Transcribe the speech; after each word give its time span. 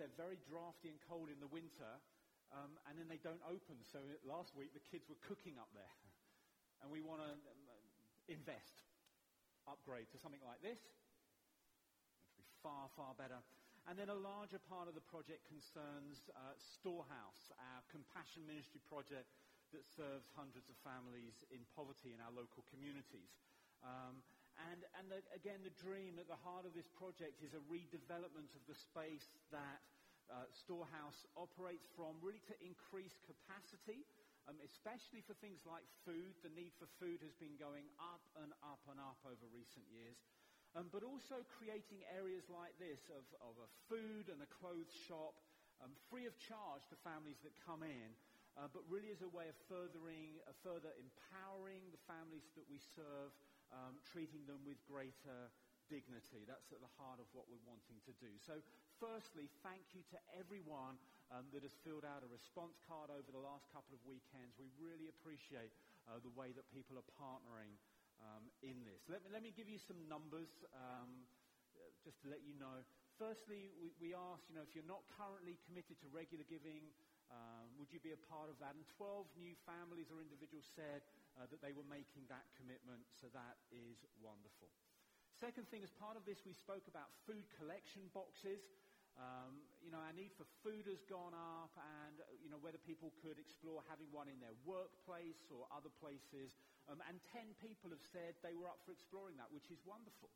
they're 0.00 0.16
very 0.16 0.40
drafty 0.48 0.88
and 0.88 0.96
cold 1.04 1.28
in 1.28 1.36
the 1.44 1.52
winter, 1.52 2.00
um, 2.56 2.80
and 2.88 2.96
then 2.96 3.06
they 3.06 3.20
don't 3.20 3.44
open. 3.44 3.76
So 3.84 4.00
last 4.24 4.56
week 4.56 4.72
the 4.72 4.80
kids 4.88 5.04
were 5.12 5.20
cooking 5.20 5.60
up 5.60 5.68
there. 5.76 5.94
And 6.80 6.88
we 6.88 7.04
want 7.04 7.20
to 7.20 7.28
um, 7.28 7.84
invest, 8.32 8.88
upgrade 9.68 10.08
to 10.16 10.18
something 10.18 10.40
like 10.40 10.64
this. 10.64 10.80
Which 12.16 12.32
would 12.32 12.40
be 12.40 12.48
far, 12.64 12.88
far 12.96 13.12
better. 13.20 13.44
And 13.84 14.00
then 14.00 14.08
a 14.08 14.16
larger 14.16 14.60
part 14.72 14.88
of 14.88 14.96
the 14.96 15.04
project 15.04 15.44
concerns 15.44 16.32
uh, 16.32 16.56
Storehouse, 16.56 17.52
our 17.60 17.84
compassion 17.92 18.48
ministry 18.48 18.80
project 18.88 19.28
that 19.76 19.84
serves 19.84 20.32
hundreds 20.32 20.72
of 20.72 20.76
families 20.80 21.44
in 21.52 21.62
poverty 21.76 22.16
in 22.16 22.20
our 22.24 22.32
local 22.32 22.64
communities. 22.72 23.36
Um, 23.84 24.24
and, 24.68 24.80
and 25.00 25.06
the, 25.08 25.20
again, 25.32 25.64
the 25.64 25.72
dream 25.80 26.20
at 26.20 26.28
the 26.28 26.38
heart 26.44 26.68
of 26.68 26.76
this 26.76 26.88
project 26.92 27.40
is 27.40 27.56
a 27.56 27.62
redevelopment 27.70 28.52
of 28.52 28.62
the 28.68 28.76
space 28.76 29.32
that 29.54 29.80
uh, 30.28 30.46
Storehouse 30.52 31.26
operates 31.34 31.88
from, 31.96 32.20
really 32.20 32.42
to 32.46 32.56
increase 32.60 33.16
capacity, 33.24 34.04
um, 34.46 34.60
especially 34.62 35.24
for 35.24 35.34
things 35.40 35.64
like 35.66 35.82
food. 36.06 36.36
The 36.44 36.52
need 36.54 36.76
for 36.78 36.86
food 37.02 37.24
has 37.24 37.34
been 37.40 37.56
going 37.58 37.88
up 37.98 38.22
and 38.38 38.52
up 38.62 38.82
and 38.86 39.00
up 39.00 39.18
over 39.26 39.46
recent 39.50 39.86
years. 39.90 40.20
Um, 40.78 40.86
but 40.94 41.02
also 41.02 41.42
creating 41.58 42.06
areas 42.14 42.46
like 42.46 42.78
this 42.78 43.10
of, 43.10 43.26
of 43.42 43.58
a 43.58 43.68
food 43.90 44.30
and 44.30 44.38
a 44.38 44.50
clothes 44.62 44.94
shop 45.10 45.34
um, 45.82 45.90
free 46.06 46.30
of 46.30 46.36
charge 46.38 46.86
to 46.92 46.96
families 47.02 47.42
that 47.42 47.56
come 47.66 47.82
in, 47.82 48.14
uh, 48.54 48.70
but 48.70 48.86
really 48.86 49.10
as 49.10 49.24
a 49.24 49.32
way 49.34 49.50
of 49.50 49.56
furthering, 49.66 50.38
uh, 50.46 50.54
further 50.62 50.94
empowering 50.94 51.82
the 51.90 51.98
families 52.06 52.46
that 52.54 52.62
we 52.70 52.78
serve, 52.94 53.34
um, 53.72 53.98
treating 54.06 54.46
them 54.46 54.62
with 54.66 54.78
greater 54.86 55.50
dignity. 55.90 56.46
That's 56.46 56.70
at 56.70 56.78
the 56.78 56.94
heart 56.98 57.18
of 57.18 57.26
what 57.34 57.50
we're 57.50 57.62
wanting 57.66 57.98
to 58.06 58.14
do. 58.22 58.30
So 58.38 58.62
firstly, 59.02 59.50
thank 59.66 59.82
you 59.90 60.06
to 60.14 60.18
everyone 60.38 60.98
um, 61.34 61.50
that 61.50 61.66
has 61.66 61.74
filled 61.82 62.06
out 62.06 62.22
a 62.22 62.30
response 62.30 62.78
card 62.86 63.10
over 63.10 63.30
the 63.34 63.42
last 63.42 63.66
couple 63.74 63.94
of 63.94 64.02
weekends. 64.06 64.54
We 64.58 64.70
really 64.78 65.10
appreciate 65.10 65.74
uh, 66.06 66.22
the 66.22 66.30
way 66.38 66.54
that 66.54 66.66
people 66.70 66.94
are 66.98 67.08
partnering 67.18 67.74
um, 68.22 68.46
in 68.62 68.86
this. 68.86 69.02
Let 69.10 69.26
me, 69.26 69.28
let 69.34 69.42
me 69.42 69.50
give 69.50 69.66
you 69.66 69.82
some 69.82 69.98
numbers 70.06 70.50
um, 70.74 71.26
just 72.06 72.22
to 72.22 72.30
let 72.30 72.46
you 72.46 72.54
know. 72.56 72.86
Firstly, 73.18 73.68
we, 73.76 73.92
we 74.00 74.08
asked, 74.16 74.48
you 74.48 74.56
know, 74.56 74.64
if 74.64 74.72
you're 74.72 74.88
not 74.88 75.04
currently 75.18 75.58
committed 75.68 75.98
to 76.00 76.06
regular 76.08 76.46
giving, 76.48 76.86
uh, 77.30 77.62
would 77.78 77.92
you 77.94 78.02
be 78.02 78.10
a 78.10 78.22
part 78.26 78.50
of 78.50 78.58
that? 78.58 78.74
And 78.74 78.82
12 78.98 79.26
new 79.38 79.54
families 79.62 80.10
or 80.10 80.18
individuals 80.18 80.66
said 80.66 81.06
uh, 81.40 81.48
that 81.48 81.64
they 81.64 81.72
were 81.72 81.88
making 81.88 82.28
that 82.28 82.44
commitment, 82.60 83.00
so 83.16 83.32
that 83.32 83.56
is 83.72 84.04
wonderful. 84.20 84.68
Second 85.40 85.64
thing, 85.72 85.80
as 85.80 85.88
part 85.96 86.20
of 86.20 86.28
this, 86.28 86.44
we 86.44 86.52
spoke 86.52 86.84
about 86.84 87.08
food 87.24 87.48
collection 87.56 88.12
boxes. 88.12 88.60
Um, 89.16 89.64
you 89.80 89.88
know, 89.88 89.98
our 90.04 90.12
need 90.12 90.36
for 90.36 90.44
food 90.60 90.84
has 90.84 91.00
gone 91.08 91.32
up 91.32 91.72
and, 92.04 92.20
you 92.44 92.52
know, 92.52 92.60
whether 92.60 92.76
people 92.76 93.08
could 93.24 93.40
explore 93.40 93.80
having 93.88 94.06
one 94.12 94.28
in 94.28 94.36
their 94.36 94.54
workplace 94.68 95.48
or 95.48 95.64
other 95.72 95.88
places. 95.96 96.52
Um, 96.92 97.00
and 97.08 97.16
10 97.32 97.56
people 97.56 97.88
have 97.88 98.04
said 98.12 98.36
they 98.44 98.52
were 98.52 98.68
up 98.68 98.84
for 98.84 98.92
exploring 98.92 99.40
that, 99.40 99.48
which 99.48 99.72
is 99.72 99.80
wonderful. 99.88 100.28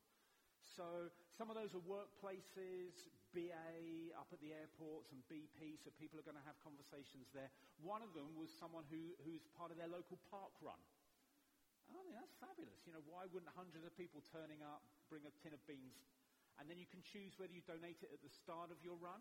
So 0.73 1.13
some 1.37 1.53
of 1.53 1.61
those 1.61 1.77
are 1.77 1.85
workplaces, 1.85 2.97
BA 3.37 4.15
up 4.17 4.31
at 4.33 4.41
the 4.41 4.57
airports 4.57 5.13
and 5.13 5.21
BP, 5.29 5.77
so 5.85 5.93
people 6.01 6.17
are 6.17 6.27
going 6.27 6.39
to 6.39 6.49
have 6.49 6.57
conversations 6.65 7.29
there. 7.37 7.53
One 7.85 8.01
of 8.01 8.17
them 8.17 8.33
was 8.39 8.49
someone 8.57 8.89
who, 8.89 9.13
who's 9.27 9.45
part 9.59 9.69
of 9.69 9.77
their 9.77 9.91
local 9.91 10.17
park 10.33 10.55
run. 10.65 10.79
I 11.91 12.01
mean, 12.05 12.17
that's 12.17 12.35
fabulous. 12.41 12.81
You 12.89 12.93
know, 12.97 13.05
why 13.09 13.29
wouldn't 13.29 13.51
hundreds 13.53 13.85
of 13.85 13.93
people 13.97 14.25
turning 14.33 14.65
up 14.65 14.81
bring 15.13 15.25
a 15.29 15.33
tin 15.45 15.53
of 15.53 15.63
beans? 15.69 15.97
And 16.57 16.71
then 16.71 16.79
you 16.79 16.87
can 16.87 17.03
choose 17.03 17.35
whether 17.37 17.51
you 17.51 17.65
donate 17.67 17.99
it 18.01 18.15
at 18.15 18.23
the 18.23 18.31
start 18.31 18.71
of 18.71 18.79
your 18.81 18.95
run 19.03 19.21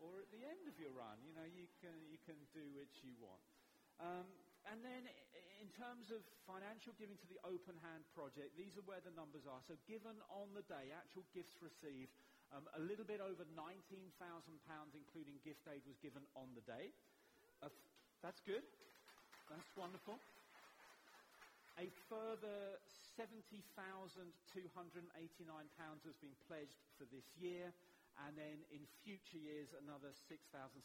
or 0.00 0.18
at 0.24 0.28
the 0.32 0.40
end 0.40 0.64
of 0.66 0.74
your 0.80 0.90
run. 0.96 1.20
You 1.22 1.36
know, 1.36 1.44
you 1.44 1.68
can, 1.84 1.94
you 2.08 2.18
can 2.24 2.38
do 2.56 2.64
which 2.72 3.04
you 3.04 3.12
want. 3.20 3.44
Um, 4.00 4.26
and 4.72 4.80
then 4.80 5.04
in 5.60 5.68
terms 5.76 6.08
of 6.08 6.24
financial 6.48 6.96
giving 6.96 7.20
to 7.20 7.28
the 7.28 7.36
Open 7.44 7.76
Hand 7.84 8.08
Project, 8.16 8.56
these 8.56 8.74
are 8.80 8.86
where 8.88 9.04
the 9.04 9.12
numbers 9.12 9.44
are. 9.44 9.60
So 9.68 9.76
given 9.84 10.16
on 10.32 10.56
the 10.56 10.64
day, 10.64 10.90
actual 10.96 11.28
gifts 11.36 11.60
received, 11.60 12.16
um, 12.52 12.64
a 12.76 12.80
little 12.80 13.04
bit 13.04 13.20
over 13.20 13.44
£19,000, 13.52 14.08
including 14.96 15.36
gift 15.44 15.68
aid, 15.68 15.84
was 15.84 16.00
given 16.00 16.24
on 16.32 16.48
the 16.56 16.64
day. 16.64 16.92
Uh, 17.60 17.68
that's 18.24 18.40
good. 18.48 18.64
That's 19.52 19.68
wonderful. 19.76 20.16
A 21.74 21.90
further 22.06 22.78
£70,289 23.18 23.66
has 26.06 26.16
been 26.22 26.36
pledged 26.46 26.86
for 26.94 27.02
this 27.10 27.26
year, 27.34 27.74
and 28.22 28.38
then 28.38 28.62
in 28.70 28.86
future 29.02 29.42
years 29.42 29.74
another 29.82 30.14
6,675, 30.14 30.78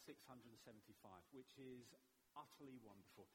which 1.38 1.54
is 1.62 1.86
utterly 2.34 2.82
wonderful. 2.82 3.30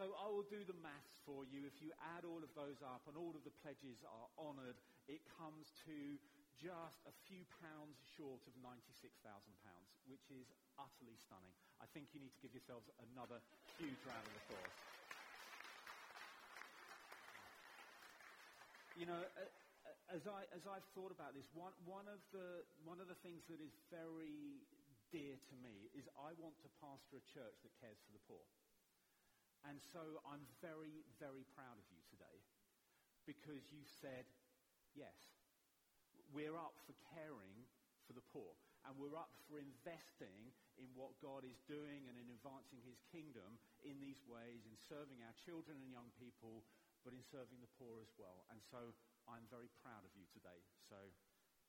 So 0.00 0.16
I 0.16 0.26
will 0.26 0.48
do 0.48 0.64
the 0.64 0.74
maths 0.80 1.20
for 1.28 1.44
you. 1.44 1.68
If 1.68 1.78
you 1.84 1.92
add 2.16 2.24
all 2.24 2.42
of 2.42 2.50
those 2.56 2.80
up 2.82 3.06
and 3.06 3.14
all 3.14 3.36
of 3.36 3.44
the 3.44 3.54
pledges 3.62 4.02
are 4.02 4.28
honoured, 4.40 4.80
it 5.06 5.22
comes 5.38 5.70
to 5.86 6.18
just 6.56 7.04
a 7.04 7.14
few 7.28 7.44
pounds 7.60 8.00
short 8.16 8.40
of 8.48 8.56
£96,000, 8.64 8.72
which 10.08 10.28
is 10.32 10.48
utterly 10.76 11.16
stunning. 11.16 11.54
I 11.80 11.86
think 11.92 12.12
you 12.12 12.20
need 12.20 12.32
to 12.36 12.42
give 12.42 12.52
yourselves 12.52 12.88
another 13.12 13.40
huge 13.78 14.00
round 14.04 14.24
of 14.24 14.34
applause. 14.44 14.74
You 18.94 19.10
know, 19.10 19.20
as, 20.14 20.24
I, 20.30 20.46
as 20.54 20.64
I've 20.70 20.86
thought 20.94 21.10
about 21.10 21.34
this, 21.34 21.50
one, 21.50 21.74
one, 21.82 22.06
of 22.06 22.22
the, 22.30 22.62
one 22.86 23.02
of 23.02 23.10
the 23.10 23.18
things 23.26 23.42
that 23.50 23.58
is 23.58 23.74
very 23.90 24.62
dear 25.10 25.34
to 25.34 25.54
me 25.62 25.90
is 25.98 26.06
I 26.14 26.34
want 26.38 26.54
to 26.62 26.68
pastor 26.78 27.18
a 27.18 27.24
church 27.26 27.58
that 27.66 27.72
cares 27.82 27.98
for 28.06 28.14
the 28.14 28.22
poor. 28.26 28.42
And 29.66 29.80
so 29.80 30.20
I'm 30.28 30.44
very, 30.60 31.02
very 31.16 31.42
proud 31.56 31.80
of 31.80 31.86
you 31.88 32.02
today 32.12 32.38
because 33.24 33.64
you've 33.72 33.88
said 33.88 34.28
yes. 34.92 35.16
We're 36.30 36.54
up 36.54 36.76
for 36.84 36.94
caring 37.16 37.64
for 38.06 38.12
the 38.12 38.24
poor. 38.30 38.52
And 38.84 38.92
we're 39.00 39.16
up 39.16 39.32
for 39.48 39.56
investing 39.56 40.52
in 40.76 40.92
what 40.92 41.16
God 41.24 41.40
is 41.46 41.56
doing 41.64 42.04
and 42.04 42.20
in 42.20 42.28
advancing 42.28 42.84
his 42.84 43.00
kingdom 43.08 43.56
in 43.80 43.96
these 43.96 44.20
ways, 44.28 44.60
in 44.68 44.76
serving 44.76 45.24
our 45.24 45.32
children 45.40 45.80
and 45.80 45.88
young 45.88 46.12
people, 46.20 46.60
but 47.00 47.16
in 47.16 47.24
serving 47.32 47.56
the 47.64 47.72
poor 47.80 48.00
as 48.04 48.12
well. 48.20 48.44
And 48.52 48.60
so 48.60 48.92
I'm 49.24 49.48
very 49.48 49.72
proud 49.80 50.04
of 50.04 50.12
you 50.12 50.28
today. 50.36 50.60
So 50.92 51.00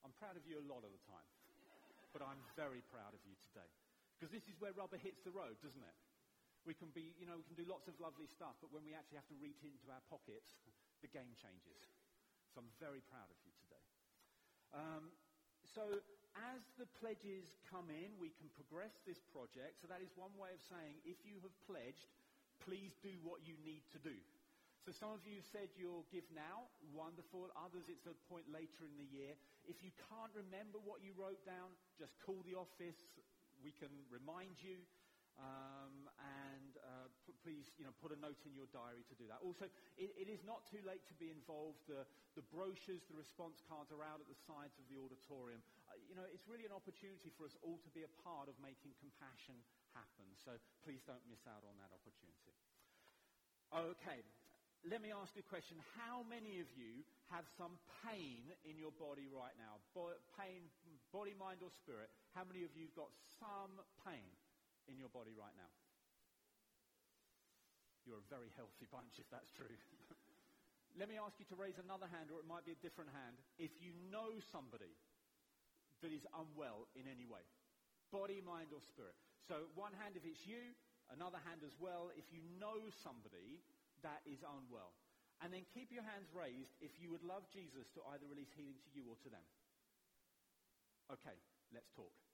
I'm 0.04 0.12
proud 0.20 0.36
of 0.36 0.44
you 0.44 0.60
a 0.60 0.68
lot 0.68 0.84
of 0.84 0.92
the 0.92 1.04
time. 1.08 1.30
But 2.12 2.24
I'm 2.24 2.40
very 2.60 2.84
proud 2.92 3.16
of 3.16 3.24
you 3.24 3.36
today. 3.52 3.68
Because 4.16 4.32
this 4.32 4.48
is 4.48 4.56
where 4.60 4.72
rubber 4.76 5.00
hits 5.00 5.20
the 5.24 5.36
road, 5.36 5.60
doesn't 5.60 5.84
it? 5.84 5.98
We 6.64 6.76
can 6.76 6.92
be, 6.96 7.16
you 7.20 7.28
know, 7.28 7.36
we 7.40 7.46
can 7.48 7.60
do 7.60 7.68
lots 7.68 7.88
of 7.92 7.96
lovely 8.00 8.28
stuff, 8.32 8.56
but 8.64 8.72
when 8.72 8.88
we 8.88 8.96
actually 8.96 9.20
have 9.20 9.28
to 9.30 9.38
reach 9.38 9.62
into 9.68 9.86
our 9.92 10.02
pockets, 10.08 10.56
the 11.04 11.12
game 11.12 11.36
changes. 11.38 11.84
So 12.56 12.64
I'm 12.64 12.72
very 12.80 13.04
proud 13.12 13.28
of 13.28 13.38
you 13.44 13.52
today. 13.60 13.86
Um, 14.74 15.04
so 15.68 16.00
as 16.36 16.62
the 16.76 16.88
pledges 17.00 17.48
come 17.72 17.88
in, 17.88 18.12
we 18.20 18.32
can 18.36 18.52
progress 18.56 18.92
this 19.08 19.20
project. 19.32 19.80
So 19.80 19.88
that 19.88 20.04
is 20.04 20.12
one 20.20 20.36
way 20.36 20.52
of 20.52 20.62
saying, 20.68 21.00
if 21.08 21.20
you 21.24 21.40
have 21.44 21.56
pledged, 21.64 22.12
please 22.64 22.92
do 23.00 23.12
what 23.24 23.44
you 23.48 23.56
need 23.64 23.84
to 23.96 24.00
do. 24.00 24.16
So 24.84 24.94
some 24.94 25.18
of 25.18 25.26
you 25.26 25.42
said 25.50 25.74
you'll 25.74 26.06
give 26.14 26.28
now. 26.36 26.70
Wonderful. 26.94 27.50
Others, 27.58 27.90
it's 27.90 28.06
a 28.06 28.14
point 28.30 28.46
later 28.54 28.86
in 28.86 28.94
the 29.02 29.10
year. 29.10 29.34
If 29.66 29.82
you 29.82 29.90
can't 30.12 30.30
remember 30.38 30.78
what 30.78 31.02
you 31.02 31.16
wrote 31.18 31.42
down, 31.42 31.74
just 31.98 32.14
call 32.22 32.38
the 32.46 32.54
office. 32.54 33.00
We 33.66 33.74
can 33.74 33.90
remind 34.14 34.62
you. 34.62 34.86
Um, 35.42 36.08
please, 37.42 37.66
you 37.80 37.86
know, 37.86 37.94
put 38.04 38.14
a 38.14 38.20
note 38.20 38.38
in 38.46 38.54
your 38.54 38.70
diary 38.70 39.02
to 39.10 39.16
do 39.16 39.26
that. 39.32 39.42
Also, 39.42 39.66
it, 39.98 40.12
it 40.14 40.28
is 40.30 40.44
not 40.46 40.66
too 40.70 40.82
late 40.86 41.02
to 41.10 41.16
be 41.18 41.34
involved. 41.34 41.82
The, 41.90 42.06
the 42.38 42.46
brochures, 42.54 43.02
the 43.08 43.18
response 43.18 43.62
cards 43.66 43.90
are 43.90 44.04
out 44.04 44.22
at 44.22 44.30
the 44.30 44.38
sides 44.46 44.76
of 44.78 44.86
the 44.92 45.00
auditorium. 45.02 45.64
Uh, 45.90 45.98
you 46.06 46.14
know, 46.14 46.28
it's 46.30 46.46
really 46.46 46.66
an 46.68 46.76
opportunity 46.76 47.34
for 47.34 47.50
us 47.50 47.56
all 47.66 47.82
to 47.82 47.92
be 47.96 48.06
a 48.06 48.12
part 48.22 48.52
of 48.52 48.56
making 48.62 48.94
compassion 49.02 49.58
happen. 49.96 50.28
So 50.46 50.60
please 50.86 51.02
don't 51.08 51.24
miss 51.26 51.42
out 51.50 51.64
on 51.66 51.76
that 51.82 51.90
opportunity. 51.90 52.54
Okay, 53.74 54.22
let 54.86 55.02
me 55.02 55.10
ask 55.10 55.34
you 55.34 55.42
a 55.42 55.50
question. 55.50 55.82
How 55.98 56.22
many 56.22 56.62
of 56.62 56.70
you 56.78 57.02
have 57.34 57.50
some 57.58 57.82
pain 58.06 58.46
in 58.62 58.78
your 58.78 58.94
body 59.02 59.26
right 59.26 59.58
now? 59.58 59.82
Bo- 59.98 60.22
pain, 60.38 60.70
body, 61.10 61.34
mind, 61.34 61.66
or 61.66 61.74
spirit? 61.82 62.14
How 62.38 62.46
many 62.46 62.62
of 62.62 62.72
you 62.78 62.86
have 62.94 63.10
got 63.10 63.12
some 63.42 63.82
pain? 64.06 64.30
in 64.88 64.98
your 64.98 65.10
body 65.10 65.34
right 65.34 65.54
now? 65.58 65.70
You're 68.06 68.22
a 68.22 68.30
very 68.30 68.54
healthy 68.54 68.86
bunch 68.88 69.18
if 69.18 69.26
that's 69.34 69.50
true. 69.58 69.70
Let 71.02 71.12
me 71.12 71.20
ask 71.20 71.36
you 71.42 71.48
to 71.52 71.58
raise 71.60 71.76
another 71.82 72.08
hand, 72.08 72.32
or 72.32 72.40
it 72.40 72.48
might 72.48 72.64
be 72.64 72.72
a 72.72 72.80
different 72.80 73.12
hand, 73.12 73.36
if 73.60 73.74
you 73.84 73.92
know 74.14 74.40
somebody 74.54 74.96
that 76.00 76.14
is 76.14 76.24
unwell 76.32 76.88
in 76.96 77.10
any 77.10 77.28
way, 77.28 77.44
body, 78.14 78.40
mind, 78.40 78.72
or 78.72 78.80
spirit. 78.80 79.18
So 79.50 79.68
one 79.76 79.92
hand 80.00 80.16
if 80.16 80.24
it's 80.24 80.46
you, 80.48 80.72
another 81.12 81.42
hand 81.44 81.62
as 81.68 81.76
well 81.78 82.16
if 82.16 82.26
you 82.32 82.42
know 82.62 82.80
somebody 83.04 83.60
that 84.08 84.24
is 84.24 84.40
unwell. 84.46 84.96
And 85.44 85.52
then 85.52 85.68
keep 85.76 85.92
your 85.92 86.06
hands 86.08 86.32
raised 86.32 86.72
if 86.80 86.96
you 86.96 87.12
would 87.12 87.26
love 87.26 87.44
Jesus 87.52 87.92
to 87.98 88.00
either 88.16 88.24
release 88.24 88.54
healing 88.56 88.80
to 88.80 88.90
you 88.96 89.04
or 89.12 89.20
to 89.20 89.30
them. 89.30 89.44
Okay, 91.12 91.36
let's 91.76 91.92
talk. 91.92 92.25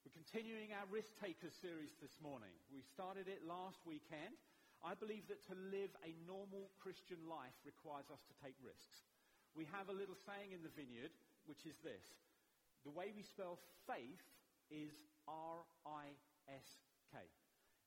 We're 0.00 0.16
continuing 0.16 0.72
our 0.72 0.88
risk 0.88 1.12
takers 1.20 1.52
series 1.60 1.92
this 2.00 2.16
morning. 2.24 2.56
We 2.72 2.80
started 2.80 3.28
it 3.28 3.44
last 3.44 3.84
weekend. 3.84 4.32
I 4.80 4.96
believe 4.96 5.28
that 5.28 5.44
to 5.52 5.56
live 5.68 5.92
a 6.00 6.16
normal 6.24 6.72
Christian 6.80 7.20
life 7.28 7.52
requires 7.68 8.08
us 8.08 8.24
to 8.24 8.34
take 8.40 8.56
risks. 8.64 9.04
We 9.52 9.68
have 9.76 9.92
a 9.92 9.98
little 9.98 10.16
saying 10.24 10.56
in 10.56 10.64
the 10.64 10.72
vineyard, 10.72 11.12
which 11.44 11.68
is 11.68 11.76
this. 11.84 12.00
The 12.88 12.96
way 12.96 13.12
we 13.12 13.20
spell 13.20 13.60
faith 13.84 14.24
is 14.72 14.96
R-I-S-K. 15.28 17.14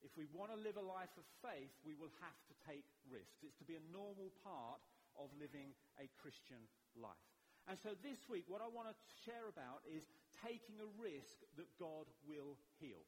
If 0.06 0.14
we 0.14 0.30
want 0.30 0.54
to 0.54 0.58
live 0.62 0.78
a 0.78 0.86
life 0.86 1.10
of 1.18 1.26
faith, 1.42 1.74
we 1.82 1.98
will 1.98 2.14
have 2.22 2.38
to 2.46 2.54
take 2.62 2.86
risks. 3.10 3.42
It's 3.42 3.58
to 3.58 3.66
be 3.66 3.74
a 3.74 3.90
normal 3.90 4.30
part 4.46 4.78
of 5.18 5.34
living 5.34 5.74
a 5.98 6.06
Christian 6.22 6.62
life. 6.94 7.26
And 7.66 7.74
so 7.82 7.98
this 8.06 8.22
week, 8.30 8.46
what 8.46 8.62
I 8.62 8.70
want 8.70 8.86
to 8.92 8.96
share 9.26 9.50
about 9.50 9.82
is 9.88 10.06
taking 10.42 10.80
a 10.82 10.90
risk 10.98 11.38
that 11.60 11.70
God 11.78 12.08
will 12.26 12.58
heal. 12.80 13.02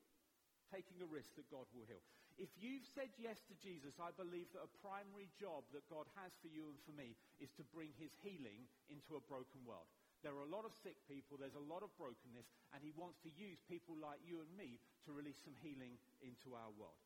Taking 0.71 0.99
a 1.03 1.09
risk 1.09 1.35
that 1.39 1.51
God 1.51 1.67
will 1.75 1.87
heal. 1.87 2.03
If 2.37 2.53
you've 2.61 2.85
said 2.93 3.09
yes 3.17 3.41
to 3.49 3.57
Jesus, 3.57 3.97
I 3.97 4.13
believe 4.13 4.53
that 4.53 4.67
a 4.67 4.79
primary 4.85 5.33
job 5.41 5.65
that 5.73 5.89
God 5.89 6.05
has 6.21 6.37
for 6.45 6.53
you 6.53 6.69
and 6.69 6.77
for 6.85 6.93
me 6.93 7.17
is 7.41 7.49
to 7.57 7.65
bring 7.73 7.97
his 7.97 8.13
healing 8.21 8.69
into 8.93 9.17
a 9.17 9.25
broken 9.25 9.65
world. 9.65 9.89
There 10.21 10.37
are 10.37 10.45
a 10.45 10.53
lot 10.53 10.69
of 10.69 10.77
sick 10.85 11.01
people, 11.09 11.41
there's 11.41 11.57
a 11.57 11.71
lot 11.71 11.81
of 11.81 11.95
brokenness, 11.97 12.49
and 12.77 12.85
he 12.85 12.93
wants 12.93 13.17
to 13.25 13.33
use 13.33 13.57
people 13.71 13.97
like 13.97 14.21
you 14.21 14.45
and 14.45 14.53
me 14.53 14.77
to 15.09 15.17
release 15.17 15.41
some 15.41 15.57
healing 15.65 15.97
into 16.21 16.53
our 16.53 16.73
world. 16.77 17.01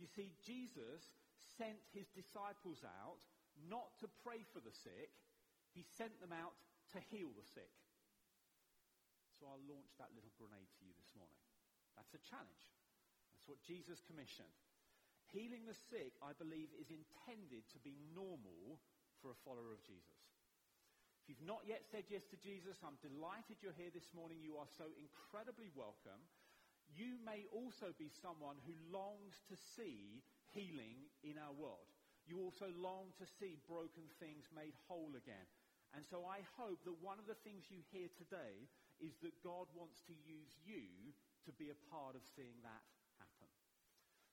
You 0.00 0.08
see, 0.08 0.32
Jesus 0.40 1.12
sent 1.60 1.80
his 1.92 2.08
disciples 2.16 2.80
out 2.86 3.20
not 3.68 3.92
to 4.00 4.08
pray 4.24 4.40
for 4.56 4.64
the 4.64 4.72
sick, 4.72 5.12
he 5.76 5.84
sent 6.00 6.16
them 6.24 6.32
out 6.32 6.56
to 6.96 6.98
heal 7.12 7.28
the 7.36 7.44
sick. 7.52 7.68
So 9.40 9.48
I'll 9.48 9.72
launch 9.72 9.96
that 9.96 10.12
little 10.12 10.36
grenade 10.36 10.68
to 10.68 10.84
you 10.84 10.92
this 11.00 11.16
morning. 11.16 11.40
That's 11.96 12.12
a 12.12 12.20
challenge. 12.28 12.68
That's 13.32 13.48
what 13.48 13.64
Jesus 13.64 14.04
commissioned. 14.04 14.52
Healing 15.32 15.64
the 15.64 15.78
sick, 15.88 16.12
I 16.20 16.36
believe, 16.36 16.68
is 16.76 16.92
intended 16.92 17.64
to 17.72 17.80
be 17.80 17.96
normal 18.12 18.76
for 19.24 19.32
a 19.32 19.40
follower 19.40 19.72
of 19.72 19.80
Jesus. 19.80 20.20
If 21.24 21.32
you've 21.32 21.48
not 21.48 21.64
yet 21.64 21.88
said 21.88 22.04
yes 22.12 22.28
to 22.28 22.36
Jesus, 22.36 22.76
I'm 22.84 23.00
delighted 23.00 23.64
you're 23.64 23.76
here 23.80 23.88
this 23.88 24.12
morning. 24.12 24.44
You 24.44 24.60
are 24.60 24.68
so 24.76 24.92
incredibly 25.00 25.72
welcome. 25.72 26.20
You 26.92 27.16
may 27.24 27.48
also 27.48 27.96
be 27.96 28.12
someone 28.20 28.60
who 28.68 28.76
longs 28.92 29.40
to 29.48 29.56
see 29.56 30.20
healing 30.52 31.08
in 31.24 31.40
our 31.40 31.56
world. 31.56 31.88
You 32.28 32.44
also 32.44 32.68
long 32.76 33.16
to 33.16 33.26
see 33.40 33.56
broken 33.64 34.04
things 34.20 34.52
made 34.52 34.76
whole 34.84 35.16
again. 35.16 35.48
And 35.96 36.04
so 36.04 36.28
I 36.28 36.44
hope 36.60 36.84
that 36.84 37.00
one 37.00 37.16
of 37.16 37.30
the 37.30 37.38
things 37.40 37.72
you 37.72 37.80
hear 37.88 38.12
today 38.20 38.68
is 39.00 39.16
that 39.24 39.36
God 39.44 39.66
wants 39.72 40.00
to 40.06 40.14
use 40.28 40.52
you 40.64 40.84
to 41.48 41.52
be 41.56 41.72
a 41.72 41.82
part 41.88 42.14
of 42.14 42.22
seeing 42.36 42.56
that 42.62 42.84
happen. 43.16 43.48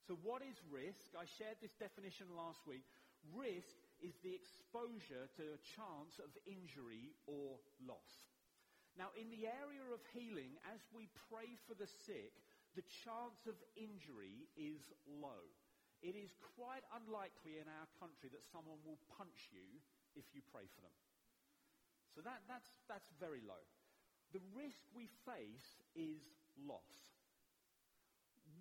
So 0.07 0.19
what 0.23 0.43
is 0.43 0.55
risk? 0.71 1.15
I 1.15 1.27
shared 1.39 1.59
this 1.59 1.75
definition 1.75 2.31
last 2.35 2.63
week. 2.67 2.83
Risk 3.35 3.75
is 3.99 4.15
the 4.21 4.35
exposure 4.35 5.27
to 5.39 5.43
a 5.55 5.63
chance 5.75 6.19
of 6.21 6.31
injury 6.47 7.11
or 7.27 7.59
loss. 7.83 8.11
Now, 8.95 9.13
in 9.13 9.29
the 9.29 9.45
area 9.45 9.83
of 9.93 10.01
healing, 10.15 10.57
as 10.73 10.81
we 10.89 11.11
pray 11.29 11.53
for 11.69 11.77
the 11.77 11.89
sick, 12.07 12.33
the 12.73 12.85
chance 13.05 13.45
of 13.45 13.57
injury 13.77 14.49
is 14.57 14.81
low. 15.05 15.45
It 16.01 16.13
is 16.13 16.33
quite 16.57 16.85
unlikely 16.93 17.57
in 17.57 17.65
our 17.69 17.89
country 17.97 18.29
that 18.29 18.45
someone 18.53 18.81
will 18.85 19.01
punch 19.17 19.49
you 19.49 19.65
if 20.13 20.25
you 20.33 20.41
pray 20.49 20.65
for 20.77 20.81
them. 20.81 20.97
So 22.17 22.25
that, 22.25 22.41
that's, 22.49 22.69
that's 22.89 23.09
very 23.21 23.41
low. 23.45 23.61
The 24.33 24.43
risk 24.55 24.81
we 24.95 25.07
face 25.23 25.69
is 25.95 26.19
loss. 26.67 26.97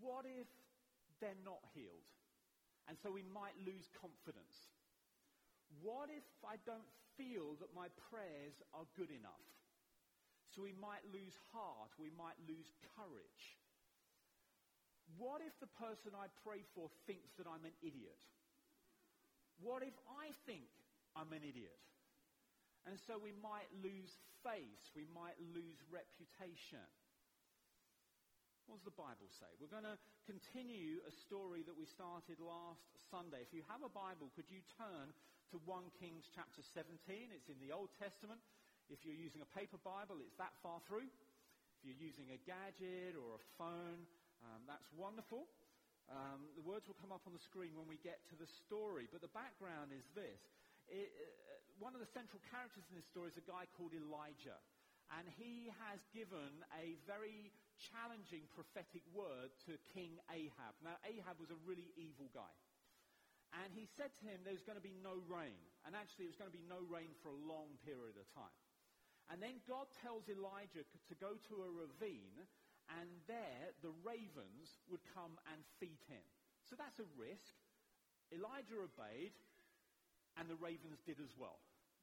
What 0.00 0.24
if 0.26 0.46
they're 1.20 1.42
not 1.44 1.62
healed? 1.74 2.06
And 2.86 2.94
so 3.02 3.10
we 3.10 3.26
might 3.34 3.58
lose 3.66 3.90
confidence. 3.98 4.70
What 5.82 6.06
if 6.12 6.22
I 6.46 6.62
don't 6.62 6.86
feel 7.18 7.58
that 7.58 7.74
my 7.74 7.90
prayers 8.10 8.54
are 8.70 8.86
good 8.94 9.10
enough? 9.10 9.46
So 10.54 10.62
we 10.62 10.72
might 10.78 11.02
lose 11.10 11.34
heart, 11.50 11.90
we 11.98 12.14
might 12.14 12.38
lose 12.46 12.70
courage. 12.94 13.44
What 15.18 15.42
if 15.42 15.52
the 15.58 15.70
person 15.78 16.14
I 16.14 16.30
pray 16.46 16.62
for 16.74 16.88
thinks 17.06 17.34
that 17.38 17.50
I'm 17.50 17.66
an 17.66 17.76
idiot? 17.82 18.18
What 19.60 19.82
if 19.82 19.94
I 20.06 20.30
think 20.46 20.70
I'm 21.14 21.32
an 21.32 21.42
idiot? 21.42 21.76
And 22.86 22.94
so 23.06 23.18
we 23.18 23.34
might 23.42 23.66
lose 23.82 24.14
face, 24.46 24.94
we 24.94 25.10
might 25.10 25.34
lose 25.52 25.78
reputation. 25.90 26.86
What 28.66 28.78
does 28.78 28.86
the 28.86 28.98
Bible 28.98 29.30
say? 29.38 29.50
We're 29.58 29.70
going 29.70 29.86
to 29.86 29.98
continue 30.26 31.02
a 31.06 31.12
story 31.26 31.62
that 31.66 31.74
we 31.74 31.86
started 31.86 32.42
last 32.42 32.82
Sunday. 33.10 33.42
If 33.42 33.54
you 33.54 33.62
have 33.70 33.86
a 33.86 33.90
Bible, 33.90 34.30
could 34.34 34.50
you 34.50 34.58
turn 34.74 35.14
to 35.54 35.62
1 35.62 36.02
Kings 36.02 36.26
chapter 36.34 36.58
17. 36.74 37.30
It's 37.30 37.46
in 37.46 37.58
the 37.62 37.70
Old 37.70 37.94
Testament. 38.02 38.42
If 38.90 39.06
you're 39.06 39.18
using 39.18 39.42
a 39.42 39.50
paper 39.54 39.78
Bible, 39.78 40.18
it's 40.18 40.34
that 40.42 40.54
far 40.62 40.82
through. 40.90 41.06
If 41.06 41.80
you're 41.86 42.02
using 42.02 42.34
a 42.34 42.40
gadget 42.42 43.14
or 43.14 43.38
a 43.38 43.42
phone, 43.54 44.02
um, 44.42 44.66
that's 44.66 44.86
wonderful. 44.94 45.46
Um, 46.10 46.50
the 46.58 46.66
words 46.66 46.86
will 46.90 46.98
come 46.98 47.14
up 47.14 47.22
on 47.26 47.34
the 47.34 47.42
screen 47.42 47.74
when 47.78 47.86
we 47.86 47.98
get 48.02 48.22
to 48.30 48.36
the 48.38 48.46
story. 48.66 49.06
But 49.10 49.22
the 49.22 49.30
background 49.34 49.94
is 49.94 50.06
this. 50.14 50.38
It, 50.90 51.10
uh, 51.14 51.45
one 51.78 51.92
of 51.92 52.00
the 52.00 52.08
central 52.08 52.40
characters 52.48 52.88
in 52.88 52.96
this 52.96 53.08
story 53.08 53.28
is 53.28 53.36
a 53.36 53.44
guy 53.44 53.68
called 53.76 53.92
Elijah. 53.92 54.60
And 55.14 55.28
he 55.38 55.70
has 55.86 56.02
given 56.10 56.66
a 56.74 56.98
very 57.06 57.54
challenging 57.78 58.48
prophetic 58.50 59.06
word 59.14 59.54
to 59.70 59.78
King 59.94 60.18
Ahab. 60.32 60.74
Now, 60.82 60.98
Ahab 61.06 61.38
was 61.38 61.54
a 61.54 61.60
really 61.62 61.94
evil 61.94 62.26
guy. 62.34 62.54
And 63.62 63.70
he 63.70 63.86
said 63.94 64.10
to 64.18 64.22
him, 64.26 64.42
there's 64.42 64.66
going 64.66 64.80
to 64.80 64.82
be 64.82 64.98
no 64.98 65.22
rain. 65.30 65.54
And 65.86 65.94
actually, 65.94 66.26
it 66.26 66.34
was 66.34 66.40
going 66.40 66.50
to 66.50 66.58
be 66.58 66.66
no 66.66 66.82
rain 66.90 67.14
for 67.22 67.30
a 67.30 67.38
long 67.46 67.78
period 67.86 68.18
of 68.18 68.26
time. 68.34 68.56
And 69.30 69.38
then 69.38 69.62
God 69.70 69.86
tells 70.02 70.26
Elijah 70.26 70.82
to 70.82 71.14
go 71.18 71.38
to 71.50 71.54
a 71.62 71.70
ravine, 71.70 72.46
and 72.98 73.10
there 73.26 73.74
the 73.82 73.94
ravens 74.02 74.78
would 74.90 75.02
come 75.14 75.34
and 75.50 75.62
feed 75.78 76.02
him. 76.10 76.22
So 76.66 76.74
that's 76.74 76.98
a 76.98 77.08
risk. 77.14 77.54
Elijah 78.34 78.82
obeyed, 78.82 79.34
and 80.36 80.48
the 80.48 80.60
ravens 80.60 81.00
did 81.04 81.18
as 81.20 81.32
well. 81.36 81.58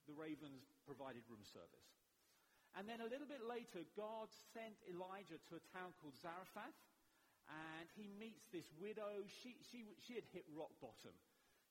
The 0.09 0.17
ravens 0.17 0.65
provided 0.83 1.23
room 1.29 1.45
service. 1.45 1.87
And 2.73 2.89
then 2.89 3.05
a 3.05 3.09
little 3.09 3.29
bit 3.29 3.45
later, 3.45 3.85
God 3.93 4.33
sent 4.51 4.73
Elijah 4.89 5.37
to 5.37 5.61
a 5.61 5.67
town 5.71 5.93
called 6.01 6.17
Zarephath, 6.17 6.79
and 7.45 7.85
he 7.93 8.09
meets 8.17 8.49
this 8.49 8.65
widow. 8.81 9.21
She, 9.45 9.61
she, 9.69 9.85
she 10.01 10.17
had 10.17 10.25
hit 10.33 10.49
rock 10.57 10.73
bottom. 10.81 11.13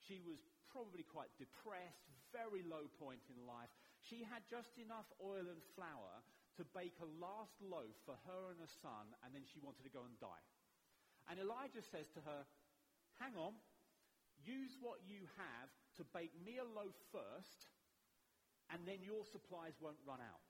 She 0.07 0.23
was 0.23 0.39
probably 0.71 1.03
quite 1.03 1.35
depressed, 1.43 2.07
very 2.31 2.63
low 2.63 2.87
point 3.03 3.27
in 3.29 3.39
life. 3.43 3.71
She 4.07 4.23
had 4.23 4.47
just 4.47 4.79
enough 4.79 5.11
oil 5.19 5.45
and 5.51 5.61
flour 5.75 6.23
to 6.61 6.63
bake 6.71 6.97
a 7.03 7.09
last 7.19 7.59
loaf 7.59 7.97
for 8.07 8.15
her 8.29 8.55
and 8.55 8.63
her 8.63 8.75
son, 8.81 9.11
and 9.27 9.35
then 9.35 9.43
she 9.43 9.59
wanted 9.59 9.83
to 9.83 9.93
go 9.93 10.07
and 10.07 10.15
die. 10.23 10.45
And 11.27 11.43
Elijah 11.43 11.83
says 11.91 12.07
to 12.15 12.23
her, 12.23 12.47
hang 13.19 13.35
on, 13.35 13.59
use 14.43 14.75
what 14.79 15.03
you 15.07 15.27
have 15.39 15.71
to 15.97 16.05
bake 16.13 16.33
me 16.45 16.59
a 16.59 16.67
loaf 16.67 16.97
first, 17.13 17.69
and 18.73 18.83
then 18.89 19.05
your 19.05 19.25
supplies 19.29 19.77
won't 19.81 20.01
run 20.07 20.21
out. 20.21 20.43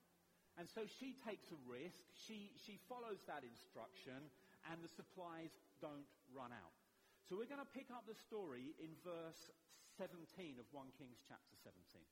And 0.61 0.69
so 0.69 0.85
she 0.85 1.17
takes 1.25 1.49
a 1.49 1.59
risk, 1.65 2.05
she, 2.13 2.53
she 2.61 2.77
follows 2.87 3.25
that 3.25 3.43
instruction, 3.43 4.29
and 4.69 4.77
the 4.85 4.93
supplies 4.93 5.51
don't 5.81 6.07
run 6.31 6.53
out. 6.53 6.77
So 7.25 7.41
we're 7.41 7.49
going 7.49 7.65
to 7.65 7.77
pick 7.77 7.89
up 7.89 8.05
the 8.05 8.19
story 8.19 8.77
in 8.77 8.93
verse 9.01 9.49
17 9.97 10.61
of 10.61 10.69
1 10.71 11.01
Kings 11.01 11.25
chapter 11.25 11.57
17. 11.65 12.05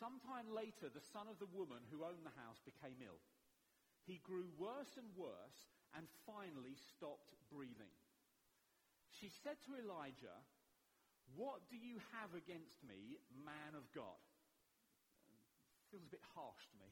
Sometime 0.00 0.48
later, 0.48 0.88
the 0.88 1.04
son 1.12 1.28
of 1.28 1.36
the 1.36 1.52
woman 1.52 1.84
who 1.92 2.08
owned 2.08 2.24
the 2.24 2.40
house 2.40 2.64
became 2.64 2.96
ill. 3.04 3.20
He 4.08 4.24
grew 4.24 4.48
worse 4.56 4.96
and 4.96 5.12
worse 5.12 5.68
and 5.92 6.08
finally 6.24 6.72
stopped 6.96 7.36
breathing. 7.52 7.92
She 9.12 9.28
said 9.28 9.60
to 9.68 9.76
Elijah, 9.76 10.40
What 11.36 11.62
do 11.70 11.76
you 11.76 12.02
have 12.16 12.34
against 12.34 12.80
me, 12.82 13.18
man 13.44 13.74
of 13.78 13.86
God? 13.94 14.18
Feels 15.90 16.06
a 16.06 16.14
bit 16.14 16.24
harsh 16.34 16.64
to 16.74 16.76
me. 16.78 16.90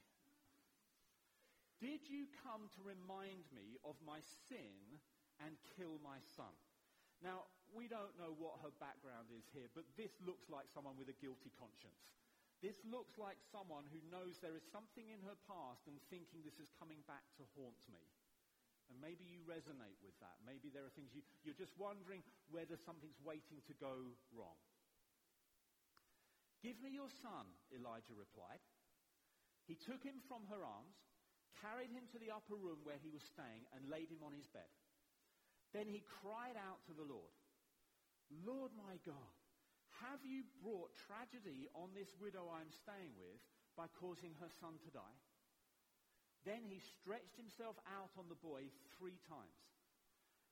Did 1.79 2.11
you 2.11 2.27
come 2.43 2.67
to 2.75 2.81
remind 2.83 3.47
me 3.55 3.79
of 3.87 3.95
my 4.03 4.19
sin 4.51 4.99
and 5.43 5.55
kill 5.79 6.03
my 6.03 6.19
son. 6.35 6.51
Now, 7.23 7.51
we 7.75 7.91
don't 7.91 8.15
know 8.15 8.35
what 8.39 8.63
her 8.63 8.75
background 8.79 9.31
is 9.35 9.47
here, 9.51 9.71
but 9.75 9.87
this 9.99 10.15
looks 10.23 10.47
like 10.47 10.71
someone 10.71 10.95
with 10.95 11.11
a 11.11 11.19
guilty 11.19 11.51
conscience. 11.59 11.99
This 12.63 12.79
looks 12.87 13.19
like 13.19 13.39
someone 13.55 13.87
who 13.91 14.03
knows 14.11 14.39
there 14.39 14.59
is 14.59 14.67
something 14.67 15.07
in 15.15 15.23
her 15.27 15.39
past 15.47 15.87
and 15.87 15.99
thinking 16.11 16.43
this 16.43 16.59
is 16.59 16.75
coming 16.79 16.99
back 17.07 17.23
to 17.39 17.47
haunt 17.55 17.83
me. 17.91 18.03
And 18.89 18.97
maybe 18.97 19.29
you 19.29 19.45
resonate 19.45 20.01
with 20.01 20.17
that. 20.25 20.41
Maybe 20.45 20.73
there 20.73 20.85
are 20.85 20.95
things 20.97 21.13
you, 21.13 21.21
you're 21.45 21.57
just 21.57 21.77
wondering 21.77 22.25
whether 22.49 22.81
something's 22.81 23.21
waiting 23.21 23.61
to 23.69 23.75
go 23.77 24.17
wrong. 24.33 24.57
Give 26.65 26.81
me 26.81 26.91
your 26.91 27.13
son, 27.23 27.47
Elijah 27.71 28.17
replied. 28.17 28.65
He 29.69 29.77
took 29.77 30.01
him 30.01 30.25
from 30.25 30.49
her 30.49 30.65
arms, 30.65 30.97
carried 31.61 31.93
him 31.93 32.09
to 32.11 32.19
the 32.19 32.33
upper 32.33 32.57
room 32.57 32.81
where 32.83 32.99
he 32.99 33.13
was 33.13 33.23
staying, 33.23 33.69
and 33.77 33.93
laid 33.93 34.09
him 34.09 34.25
on 34.25 34.33
his 34.33 34.49
bed. 34.49 34.73
Then 35.77 35.87
he 35.87 36.01
cried 36.25 36.57
out 36.57 36.81
to 36.89 36.97
the 36.97 37.05
Lord, 37.05 37.37
Lord 38.33 38.73
my 38.73 38.97
God, 39.05 39.37
have 40.01 40.25
you 40.25 40.49
brought 40.65 40.97
tragedy 40.97 41.69
on 41.77 41.93
this 41.93 42.13
widow 42.17 42.49
I'm 42.49 42.73
staying 42.73 43.17
with 43.21 43.41
by 43.77 43.91
causing 44.01 44.33
her 44.41 44.49
son 44.61 44.81
to 44.85 44.91
die? 44.93 45.19
Then 46.49 46.65
he 46.65 46.81
stretched 46.81 47.37
himself 47.37 47.77
out 47.85 48.09
on 48.17 48.25
the 48.33 48.41
boy 48.41 48.73
three 48.97 49.21
times 49.29 49.61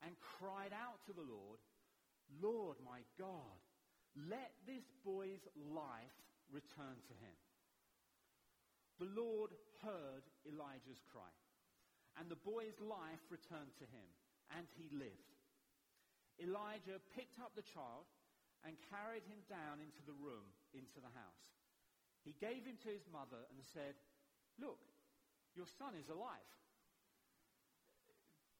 and 0.04 0.12
cried 0.20 0.76
out 0.76 1.00
to 1.08 1.16
the 1.16 1.24
Lord, 1.24 1.56
Lord 2.36 2.76
my 2.84 3.00
God, 3.16 3.56
let 4.28 4.52
this 4.68 4.84
boy's 5.00 5.40
life 5.56 6.20
return 6.52 7.00
to 7.08 7.14
him. 7.16 7.36
The 9.00 9.08
Lord 9.08 9.56
heard 9.80 10.20
Elijah's 10.44 11.00
cry, 11.08 11.32
and 12.20 12.28
the 12.28 12.44
boy's 12.44 12.76
life 12.76 13.24
returned 13.32 13.72
to 13.80 13.88
him, 13.88 14.08
and 14.52 14.68
he 14.76 14.92
lived. 14.92 15.32
Elijah 16.36 17.00
picked 17.16 17.40
up 17.40 17.56
the 17.56 17.64
child 17.64 18.04
and 18.68 18.76
carried 18.92 19.24
him 19.24 19.40
down 19.48 19.80
into 19.80 20.04
the 20.04 20.16
room, 20.20 20.44
into 20.76 21.00
the 21.00 21.12
house. 21.16 21.44
He 22.20 22.36
gave 22.36 22.68
him 22.68 22.76
to 22.84 22.92
his 22.92 23.08
mother 23.08 23.48
and 23.48 23.64
said, 23.64 23.96
Look, 24.60 24.80
your 25.56 25.66
son 25.66 25.96
is 25.96 26.12
alive. 26.12 26.52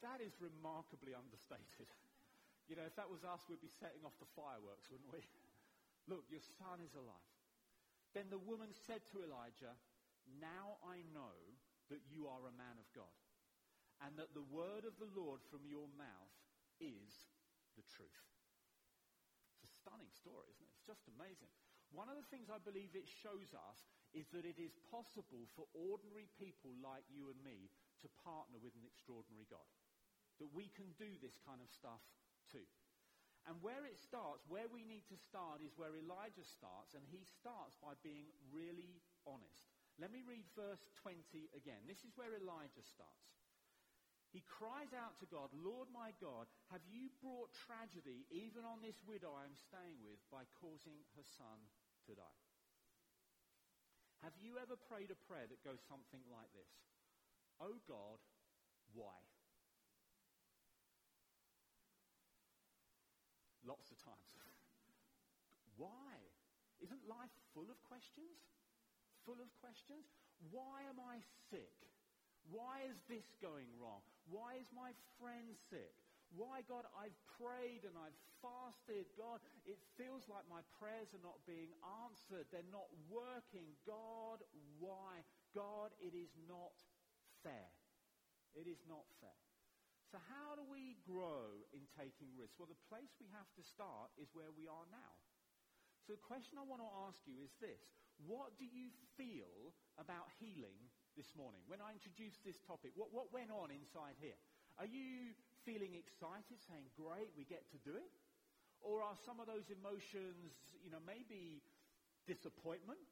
That 0.01 0.25
is 0.25 0.33
remarkably 0.41 1.13
understated. 1.13 1.89
You 2.67 2.75
know, 2.75 2.89
if 2.89 2.97
that 2.99 3.13
was 3.13 3.23
us, 3.23 3.47
we'd 3.47 3.63
be 3.63 3.71
setting 3.71 4.03
off 4.03 4.19
the 4.19 4.29
fireworks, 4.35 4.91
wouldn't 4.91 5.13
we? 5.13 5.23
Look, 6.11 6.27
your 6.33 6.43
son 6.59 6.83
is 6.83 6.97
alive. 6.99 7.37
Then 8.17 8.33
the 8.33 8.43
woman 8.43 8.73
said 8.73 9.05
to 9.13 9.23
Elijah, 9.23 9.77
now 10.41 10.81
I 10.83 11.05
know 11.15 11.37
that 11.93 12.03
you 12.11 12.27
are 12.27 12.43
a 12.49 12.59
man 12.59 12.81
of 12.81 12.89
God, 12.91 13.15
and 14.03 14.19
that 14.19 14.35
the 14.35 14.47
word 14.51 14.83
of 14.83 14.99
the 14.99 15.13
Lord 15.15 15.39
from 15.47 15.63
your 15.69 15.87
mouth 15.95 16.35
is 16.83 17.31
the 17.79 17.87
truth. 17.87 18.27
It's 19.55 19.71
a 19.71 19.77
stunning 19.85 20.11
story, 20.11 20.51
isn't 20.51 20.67
it? 20.67 20.75
It's 20.75 20.89
just 20.89 21.07
amazing. 21.07 21.53
One 21.95 22.11
of 22.11 22.19
the 22.19 22.27
things 22.27 22.51
I 22.51 22.59
believe 22.59 22.99
it 22.99 23.07
shows 23.07 23.55
us 23.55 23.79
is 24.17 24.33
that 24.33 24.49
it 24.49 24.57
is 24.57 24.73
possible 24.89 25.45
for 25.53 25.69
ordinary 25.77 26.33
people 26.41 26.73
like 26.81 27.05
you 27.13 27.29
and 27.29 27.37
me 27.45 27.69
to 28.01 28.09
partner 28.25 28.57
with 28.57 28.73
an 28.73 28.89
extraordinary 28.89 29.45
God. 29.53 29.69
That 30.41 30.49
we 30.57 30.73
can 30.73 30.89
do 30.97 31.13
this 31.21 31.37
kind 31.45 31.61
of 31.61 31.69
stuff 31.69 32.01
too. 32.49 32.65
And 33.47 33.63
where 33.63 33.87
it 33.87 34.01
starts, 34.01 34.43
where 34.51 34.67
we 34.67 34.83
need 34.83 35.07
to 35.13 35.21
start 35.21 35.63
is 35.63 35.77
where 35.79 35.95
Elijah 35.95 36.43
starts, 36.43 36.99
and 36.99 37.05
he 37.07 37.23
starts 37.23 37.79
by 37.79 37.95
being 38.03 38.27
really 38.51 38.99
honest. 39.23 39.63
Let 40.03 40.11
me 40.11 40.27
read 40.27 40.45
verse 40.59 40.83
20 41.05 41.23
again. 41.55 41.87
This 41.87 42.03
is 42.03 42.17
where 42.19 42.35
Elijah 42.35 42.83
starts. 42.83 43.37
He 44.35 44.43
cries 44.45 44.91
out 44.93 45.17
to 45.23 45.31
God, 45.31 45.49
Lord 45.55 45.89
my 45.95 46.11
God, 46.19 46.51
have 46.75 46.83
you 46.91 47.09
brought 47.23 47.55
tragedy 47.55 48.27
even 48.29 48.67
on 48.67 48.83
this 48.83 48.99
widow 49.07 49.33
I 49.33 49.47
am 49.47 49.57
staying 49.57 50.03
with 50.03 50.21
by 50.29 50.45
causing 50.59 51.01
her 51.15 51.25
son 51.25 51.57
to 52.11 52.13
die? 52.19 52.46
Have 54.25 54.37
you 54.41 54.57
ever 54.61 54.77
prayed 54.77 55.11
a 55.11 55.19
prayer 55.29 55.45
that 55.49 55.65
goes 55.65 55.81
something 55.85 56.23
like 56.33 56.49
this? 56.57 56.73
Oh 57.61 57.81
God, 57.89 58.21
why? 58.93 59.21
Lots 63.67 63.91
of 63.91 63.99
times. 63.99 64.31
why? 65.81 66.17
Isn't 66.81 67.03
life 67.09 67.33
full 67.53 67.69
of 67.73 67.81
questions? 67.85 68.47
full 69.27 69.43
of 69.43 69.51
questions. 69.59 70.07
Why 70.55 70.87
am 70.87 71.03
I 71.03 71.19
sick? 71.51 71.75
Why 72.47 72.87
is 72.87 73.03
this 73.11 73.27
going 73.43 73.67
wrong? 73.83 74.07
Why 74.31 74.55
is 74.63 74.71
my 74.71 74.95
friend 75.19 75.51
sick? 75.67 76.06
Why, 76.37 76.61
God, 76.69 76.85
I've 76.93 77.17
prayed 77.41 77.89
and 77.89 77.97
I've 77.97 78.17
fasted. 78.45 79.09
God, 79.17 79.41
it 79.65 79.81
feels 79.97 80.29
like 80.29 80.45
my 80.47 80.61
prayers 80.77 81.11
are 81.17 81.25
not 81.25 81.41
being 81.49 81.73
answered. 82.07 82.45
They're 82.53 82.69
not 82.69 82.93
working. 83.09 83.73
God, 83.89 84.45
why? 84.77 85.25
God, 85.57 85.97
it 85.99 86.13
is 86.13 86.37
not 86.45 86.77
fair. 87.41 87.73
It 88.53 88.69
is 88.69 88.85
not 88.85 89.09
fair. 89.25 89.41
So 90.13 90.21
how 90.31 90.55
do 90.55 90.63
we 90.69 91.01
grow 91.03 91.67
in 91.75 91.83
taking 91.97 92.31
risks? 92.39 92.55
Well, 92.61 92.71
the 92.71 92.87
place 92.87 93.11
we 93.19 93.27
have 93.35 93.51
to 93.59 93.65
start 93.65 94.15
is 94.21 94.31
where 94.37 94.55
we 94.55 94.71
are 94.71 94.87
now. 94.93 95.15
So 96.07 96.15
the 96.15 96.23
question 96.23 96.61
I 96.61 96.69
want 96.69 96.85
to 96.85 96.93
ask 97.09 97.19
you 97.27 97.43
is 97.43 97.51
this. 97.59 97.83
What 98.23 98.55
do 98.57 98.65
you 98.65 98.95
feel 99.19 99.75
about 99.99 100.31
healing 100.39 100.79
this 101.19 101.35
morning? 101.35 101.61
When 101.67 101.83
I 101.83 101.93
introduced 101.93 102.41
this 102.47 102.63
topic, 102.65 102.95
what, 102.95 103.11
what 103.13 103.35
went 103.35 103.51
on 103.51 103.75
inside 103.75 104.17
here? 104.23 104.39
Are 104.79 104.89
you 104.89 105.35
feeling 105.67 105.99
excited, 105.99 106.63
saying, 106.71 106.87
great, 106.95 107.35
we 107.35 107.43
get 107.43 107.67
to 107.75 107.79
do 107.83 107.99
it? 107.99 108.09
Or 108.79 109.03
are 109.03 109.19
some 109.27 109.43
of 109.43 109.51
those 109.51 109.67
emotions, 109.69 110.55
you 110.79 110.95
know, 110.95 111.03
maybe 111.03 111.67
disappointment, 112.31 113.03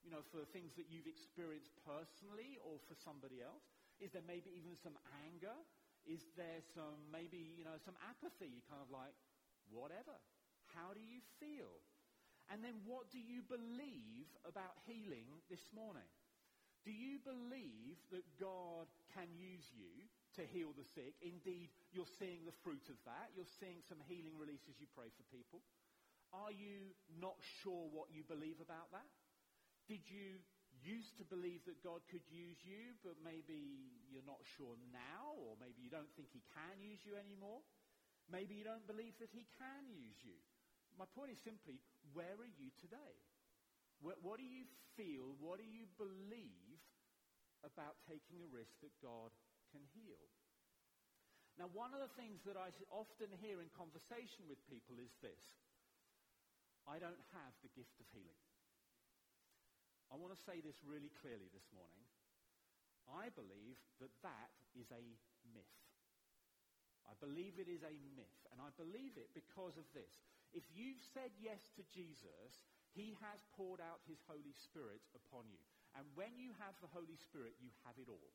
you 0.00 0.08
know, 0.08 0.24
for 0.32 0.48
things 0.48 0.72
that 0.80 0.88
you've 0.88 1.10
experienced 1.10 1.76
personally 1.84 2.56
or 2.64 2.80
for 2.88 2.96
somebody 2.96 3.44
else? 3.44 3.68
Is 4.00 4.16
there 4.16 4.24
maybe 4.24 4.48
even 4.56 4.72
some 4.80 4.96
anger? 5.28 5.54
Is 6.08 6.24
there 6.32 6.64
some, 6.72 6.96
maybe, 7.12 7.60
you 7.60 7.68
know, 7.68 7.76
some 7.84 7.98
apathy? 8.08 8.48
You're 8.48 8.70
kind 8.72 8.80
of 8.80 8.88
like, 8.88 9.12
whatever. 9.68 10.16
How 10.72 10.96
do 10.96 11.02
you 11.04 11.20
feel? 11.36 11.76
And 12.48 12.64
then 12.64 12.80
what 12.88 13.12
do 13.12 13.20
you 13.20 13.44
believe 13.44 14.32
about 14.48 14.80
healing 14.88 15.28
this 15.52 15.68
morning? 15.76 16.08
Do 16.86 16.92
you 16.94 17.18
believe 17.22 17.98
that 18.14 18.24
God 18.38 18.86
can 19.12 19.28
use 19.34 19.66
you 19.74 20.06
to 20.38 20.42
heal 20.46 20.72
the 20.72 20.86
sick? 20.94 21.18
Indeed, 21.20 21.70
you're 21.90 22.08
seeing 22.18 22.46
the 22.46 22.56
fruit 22.62 22.86
of 22.88 22.98
that. 23.04 23.34
You're 23.34 23.50
seeing 23.58 23.82
some 23.86 24.00
healing 24.06 24.38
releases 24.38 24.78
you 24.78 24.86
pray 24.94 25.10
for 25.14 25.24
people. 25.34 25.60
Are 26.30 26.52
you 26.52 26.94
not 27.18 27.36
sure 27.64 27.88
what 27.90 28.12
you 28.12 28.22
believe 28.24 28.60
about 28.60 28.92
that? 28.92 29.08
Did 29.88 30.04
you 30.06 30.40
used 30.84 31.16
to 31.18 31.24
believe 31.26 31.64
that 31.64 31.80
God 31.82 32.04
could 32.12 32.24
use 32.28 32.60
you, 32.62 32.94
but 33.00 33.16
maybe 33.24 33.90
you're 34.12 34.28
not 34.28 34.44
sure 34.56 34.76
now, 34.92 35.34
or 35.40 35.56
maybe 35.58 35.80
you 35.80 35.90
don't 35.90 36.12
think 36.14 36.28
he 36.30 36.44
can 36.52 36.78
use 36.78 37.00
you 37.02 37.16
anymore? 37.16 37.64
Maybe 38.28 38.54
you 38.54 38.64
don't 38.68 38.84
believe 38.84 39.16
that 39.24 39.32
he 39.32 39.48
can 39.56 39.88
use 39.88 40.20
you 40.20 40.36
my 40.98 41.06
point 41.14 41.30
is 41.30 41.38
simply, 41.46 41.78
where 42.10 42.34
are 42.34 42.54
you 42.58 42.74
today? 42.82 43.14
What, 44.02 44.18
what 44.20 44.42
do 44.42 44.46
you 44.46 44.66
feel? 44.98 45.38
What 45.38 45.62
do 45.62 45.66
you 45.66 45.86
believe 45.94 46.67
about 47.66 47.98
taking 48.06 48.42
a 48.42 48.50
risk 48.50 48.74
that 48.82 48.94
God 49.02 49.34
can 49.70 49.82
heal? 49.94 50.22
Now, 51.58 51.66
one 51.74 51.90
of 51.90 51.98
the 51.98 52.14
things 52.14 52.46
that 52.46 52.54
I 52.54 52.70
often 52.94 53.34
hear 53.42 53.58
in 53.58 53.68
conversation 53.74 54.46
with 54.46 54.62
people 54.70 54.94
is 55.02 55.10
this. 55.18 55.42
I 56.86 57.02
don't 57.02 57.18
have 57.34 57.54
the 57.60 57.74
gift 57.74 57.98
of 57.98 58.06
healing. 58.14 58.46
I 60.08 60.16
want 60.16 60.32
to 60.32 60.40
say 60.40 60.62
this 60.62 60.80
really 60.86 61.12
clearly 61.18 61.50
this 61.52 61.68
morning. 61.74 62.06
I 63.10 63.28
believe 63.34 63.76
that 63.98 64.14
that 64.22 64.52
is 64.72 64.88
a 64.94 65.04
myth. 65.52 65.76
I 67.08 67.16
believe 67.20 67.56
it 67.56 67.68
is 67.68 67.82
a 67.84 67.96
myth. 68.16 68.40
And 68.52 68.60
I 68.60 68.70
believe 68.76 69.16
it 69.16 69.32
because 69.34 69.76
of 69.80 69.88
this. 69.92 70.24
If 70.52 70.64
you've 70.72 71.00
said 71.12 71.32
yes 71.40 71.72
to 71.76 71.84
Jesus, 71.92 72.64
he 72.92 73.16
has 73.20 73.44
poured 73.52 73.80
out 73.80 74.04
his 74.08 74.20
Holy 74.24 74.54
Spirit 74.56 75.04
upon 75.12 75.48
you. 75.52 75.60
And 75.98 76.06
when 76.14 76.38
you 76.38 76.54
have 76.62 76.78
the 76.78 76.90
Holy 76.94 77.18
Spirit, 77.18 77.58
you 77.58 77.74
have 77.82 77.98
it 77.98 78.06
all. 78.06 78.30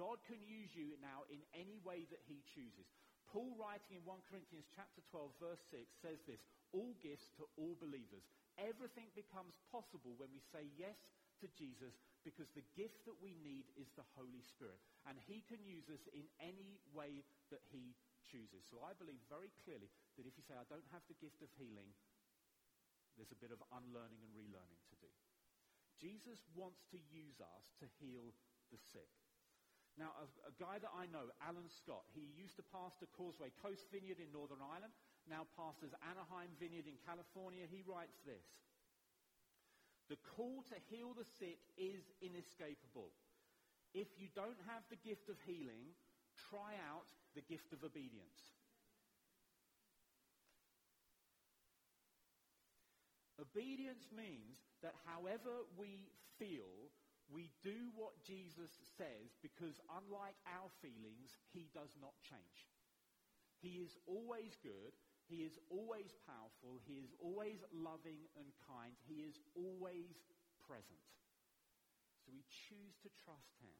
God 0.00 0.24
can 0.24 0.40
use 0.40 0.72
you 0.72 0.96
now 0.98 1.28
in 1.28 1.44
any 1.52 1.76
way 1.84 2.08
that 2.08 2.24
he 2.24 2.40
chooses. 2.56 2.88
Paul 3.28 3.52
writing 3.60 4.00
in 4.00 4.02
1 4.08 4.30
Corinthians 4.32 4.66
chapter 4.72 5.04
12 5.12 5.28
verse 5.38 5.62
6 5.70 5.84
says 6.00 6.18
this, 6.24 6.40
all 6.72 6.96
gifts 7.04 7.30
to 7.38 7.46
all 7.60 7.76
believers. 7.78 8.26
Everything 8.58 9.12
becomes 9.14 9.54
possible 9.70 10.16
when 10.18 10.32
we 10.34 10.42
say 10.50 10.66
yes 10.74 10.98
to 11.42 11.46
Jesus 11.54 11.94
because 12.24 12.50
the 12.54 12.66
gift 12.74 13.04
that 13.06 13.18
we 13.20 13.36
need 13.44 13.68
is 13.76 13.90
the 13.94 14.06
Holy 14.16 14.42
Spirit. 14.42 14.80
And 15.04 15.20
he 15.20 15.44
can 15.46 15.62
use 15.62 15.86
us 15.92 16.02
in 16.10 16.26
any 16.40 16.80
way 16.90 17.22
that 17.52 17.62
he 17.70 17.94
chooses. 18.26 18.64
So 18.70 18.82
I 18.82 18.96
believe 18.96 19.20
very 19.28 19.52
clearly 19.62 19.90
that 20.16 20.26
if 20.26 20.34
you 20.34 20.44
say, 20.46 20.56
I 20.56 20.66
don't 20.66 20.86
have 20.90 21.04
the 21.06 21.18
gift 21.20 21.44
of 21.44 21.52
healing, 21.60 21.90
there's 23.14 23.34
a 23.34 23.38
bit 23.38 23.54
of 23.54 23.62
unlearning 23.70 24.22
and 24.24 24.32
relearning 24.34 24.82
to. 24.90 24.93
Jesus 26.00 26.42
wants 26.54 26.82
to 26.90 26.98
use 27.10 27.38
us 27.40 27.64
to 27.80 27.86
heal 28.00 28.34
the 28.72 28.80
sick. 28.92 29.10
Now, 29.94 30.10
a, 30.18 30.26
a, 30.50 30.54
guy 30.58 30.82
that 30.82 30.90
I 30.90 31.06
know, 31.06 31.30
Alan 31.38 31.70
Scott, 31.70 32.02
he 32.10 32.26
used 32.34 32.58
to 32.58 32.66
pastor 32.66 33.06
Causeway 33.14 33.54
Coast 33.62 33.86
Vineyard 33.94 34.18
in 34.18 34.34
Northern 34.34 34.58
Ireland, 34.58 34.90
now 35.30 35.46
pastors 35.54 35.94
Anaheim 36.02 36.50
Vineyard 36.58 36.90
in 36.90 36.98
California. 37.06 37.62
He 37.70 37.86
writes 37.86 38.18
this. 38.26 38.42
The 40.10 40.18
call 40.34 40.66
to 40.68 40.76
heal 40.90 41.14
the 41.14 41.24
sick 41.38 41.62
is 41.78 42.02
inescapable. 42.18 43.14
If 43.94 44.10
you 44.18 44.26
don't 44.34 44.58
have 44.66 44.82
the 44.90 44.98
gift 44.98 45.30
of 45.30 45.38
healing, 45.46 45.94
try 46.50 46.74
out 46.90 47.06
the 47.38 47.46
gift 47.46 47.70
of 47.70 47.86
obedience. 47.86 48.52
Obedience 53.38 54.10
means 54.10 54.58
that 54.84 54.94
however 55.08 55.64
we 55.80 56.12
feel, 56.36 56.92
we 57.32 57.48
do 57.64 57.88
what 57.96 58.20
Jesus 58.20 58.68
says 59.00 59.32
because 59.40 59.80
unlike 59.88 60.36
our 60.44 60.68
feelings, 60.84 61.40
he 61.56 61.72
does 61.72 61.96
not 61.96 62.12
change. 62.20 62.68
He 63.64 63.80
is 63.80 63.96
always 64.04 64.60
good. 64.60 64.92
He 65.24 65.40
is 65.40 65.56
always 65.72 66.12
powerful. 66.28 66.76
He 66.84 67.00
is 67.00 67.16
always 67.16 67.64
loving 67.72 68.28
and 68.36 68.52
kind. 68.60 68.92
He 69.08 69.24
is 69.24 69.40
always 69.56 70.20
present. 70.60 71.00
So 72.20 72.36
we 72.36 72.44
choose 72.68 73.00
to 73.00 73.08
trust 73.24 73.56
him. 73.64 73.72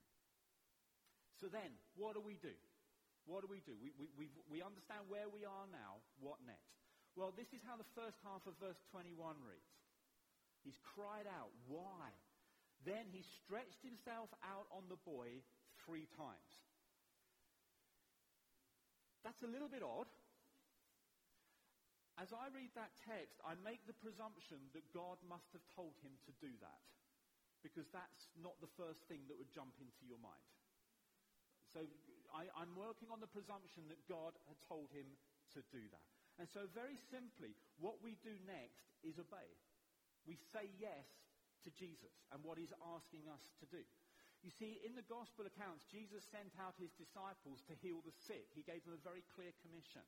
So 1.36 1.52
then, 1.52 1.76
what 2.00 2.16
do 2.16 2.24
we 2.24 2.40
do? 2.40 2.56
What 3.28 3.44
do 3.44 3.48
we 3.52 3.60
do? 3.64 3.76
We, 3.76 3.92
we, 4.16 4.32
we, 4.48 4.64
understand 4.64 5.04
where 5.08 5.28
we 5.28 5.44
are 5.44 5.68
now. 5.68 6.00
What 6.20 6.40
next? 6.44 6.76
Well, 7.16 7.32
this 7.32 7.52
is 7.56 7.64
how 7.64 7.76
the 7.76 7.88
first 7.96 8.20
half 8.24 8.44
of 8.48 8.56
verse 8.60 8.80
21 8.92 9.16
reads. 9.44 9.83
He's 10.64 10.80
cried 10.96 11.28
out, 11.28 11.52
Why? 11.68 12.10
Then 12.84 13.08
he 13.08 13.24
stretched 13.44 13.80
himself 13.80 14.28
out 14.44 14.68
on 14.72 14.84
the 14.88 15.00
boy 15.08 15.40
three 15.84 16.08
times. 16.16 16.52
That's 19.24 19.40
a 19.40 19.48
little 19.48 19.72
bit 19.72 19.80
odd. 19.80 20.08
As 22.20 22.30
I 22.30 22.52
read 22.52 22.70
that 22.76 22.94
text, 23.08 23.40
I 23.42 23.56
make 23.64 23.82
the 23.88 23.96
presumption 23.96 24.60
that 24.76 24.86
God 24.92 25.18
must 25.26 25.50
have 25.56 25.64
told 25.72 25.96
him 26.04 26.14
to 26.28 26.32
do 26.38 26.52
that. 26.60 26.82
Because 27.64 27.88
that's 27.90 28.28
not 28.36 28.54
the 28.60 28.70
first 28.76 29.00
thing 29.08 29.24
that 29.26 29.40
would 29.40 29.50
jump 29.50 29.72
into 29.80 30.04
your 30.04 30.20
mind. 30.20 30.44
So 31.72 31.82
I, 32.30 32.46
am 32.60 32.76
working 32.76 33.08
on 33.10 33.18
the 33.18 33.32
presumption 33.32 33.88
that 33.88 33.98
God 34.06 34.36
had 34.46 34.60
told 34.68 34.92
him 34.92 35.08
to 35.56 35.64
do 35.72 35.82
that. 35.90 36.06
And 36.38 36.46
so 36.46 36.68
very 36.70 37.00
simply, 37.10 37.56
what 37.80 37.98
we 38.04 38.20
do 38.20 38.36
next 38.44 38.84
is 39.02 39.18
obey. 39.18 39.48
We 40.24 40.40
say 40.52 40.68
yes 40.80 41.06
to 41.64 41.70
Jesus 41.72 42.12
and 42.32 42.44
what 42.44 42.60
he's 42.60 42.72
asking 42.96 43.28
us 43.28 43.44
to 43.60 43.66
do. 43.68 43.84
You 44.44 44.52
see, 44.52 44.76
in 44.84 44.92
the 44.92 45.08
gospel 45.08 45.48
accounts, 45.48 45.88
Jesus 45.88 46.20
sent 46.28 46.52
out 46.60 46.76
his 46.76 46.92
disciples 46.92 47.64
to 47.64 47.80
heal 47.80 48.04
the 48.04 48.12
sick. 48.28 48.52
He 48.52 48.60
gave 48.60 48.84
them 48.84 48.92
a 48.92 49.00
very 49.00 49.24
clear 49.32 49.56
commission. 49.64 50.04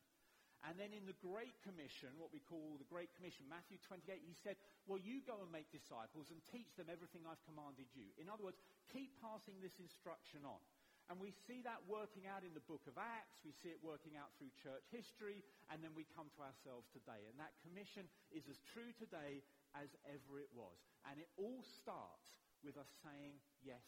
And 0.64 0.76
then 0.80 0.92
in 0.96 1.04
the 1.04 1.16
Great 1.20 1.56
Commission, 1.64 2.16
what 2.16 2.32
we 2.32 2.40
call 2.44 2.76
the 2.80 2.88
Great 2.88 3.12
Commission, 3.16 3.44
Matthew 3.48 3.76
28, 3.84 4.24
he 4.24 4.36
said, 4.40 4.56
well, 4.88 5.00
you 5.00 5.20
go 5.24 5.40
and 5.40 5.52
make 5.52 5.68
disciples 5.68 6.32
and 6.32 6.40
teach 6.48 6.68
them 6.76 6.88
everything 6.88 7.24
I've 7.28 7.40
commanded 7.44 7.88
you. 7.92 8.08
In 8.16 8.28
other 8.28 8.44
words, 8.44 8.60
keep 8.88 9.12
passing 9.20 9.60
this 9.60 9.76
instruction 9.80 10.44
on. 10.48 10.60
And 11.06 11.22
we 11.22 11.30
see 11.46 11.62
that 11.62 11.86
working 11.86 12.26
out 12.26 12.42
in 12.42 12.50
the 12.50 12.64
book 12.66 12.82
of 12.90 12.98
Acts, 12.98 13.38
we 13.46 13.54
see 13.54 13.70
it 13.70 13.78
working 13.78 14.18
out 14.18 14.34
through 14.34 14.50
church 14.58 14.82
history, 14.90 15.46
and 15.70 15.78
then 15.78 15.94
we 15.94 16.02
come 16.18 16.26
to 16.34 16.42
ourselves 16.42 16.90
today. 16.90 17.30
And 17.30 17.38
that 17.38 17.54
commission 17.62 18.10
is 18.34 18.50
as 18.50 18.58
true 18.74 18.90
today 18.98 19.46
as 19.78 19.94
ever 20.02 20.42
it 20.42 20.50
was. 20.50 20.74
And 21.06 21.22
it 21.22 21.30
all 21.38 21.62
starts 21.62 22.34
with 22.66 22.74
us 22.74 22.90
saying 23.06 23.38
yes 23.62 23.86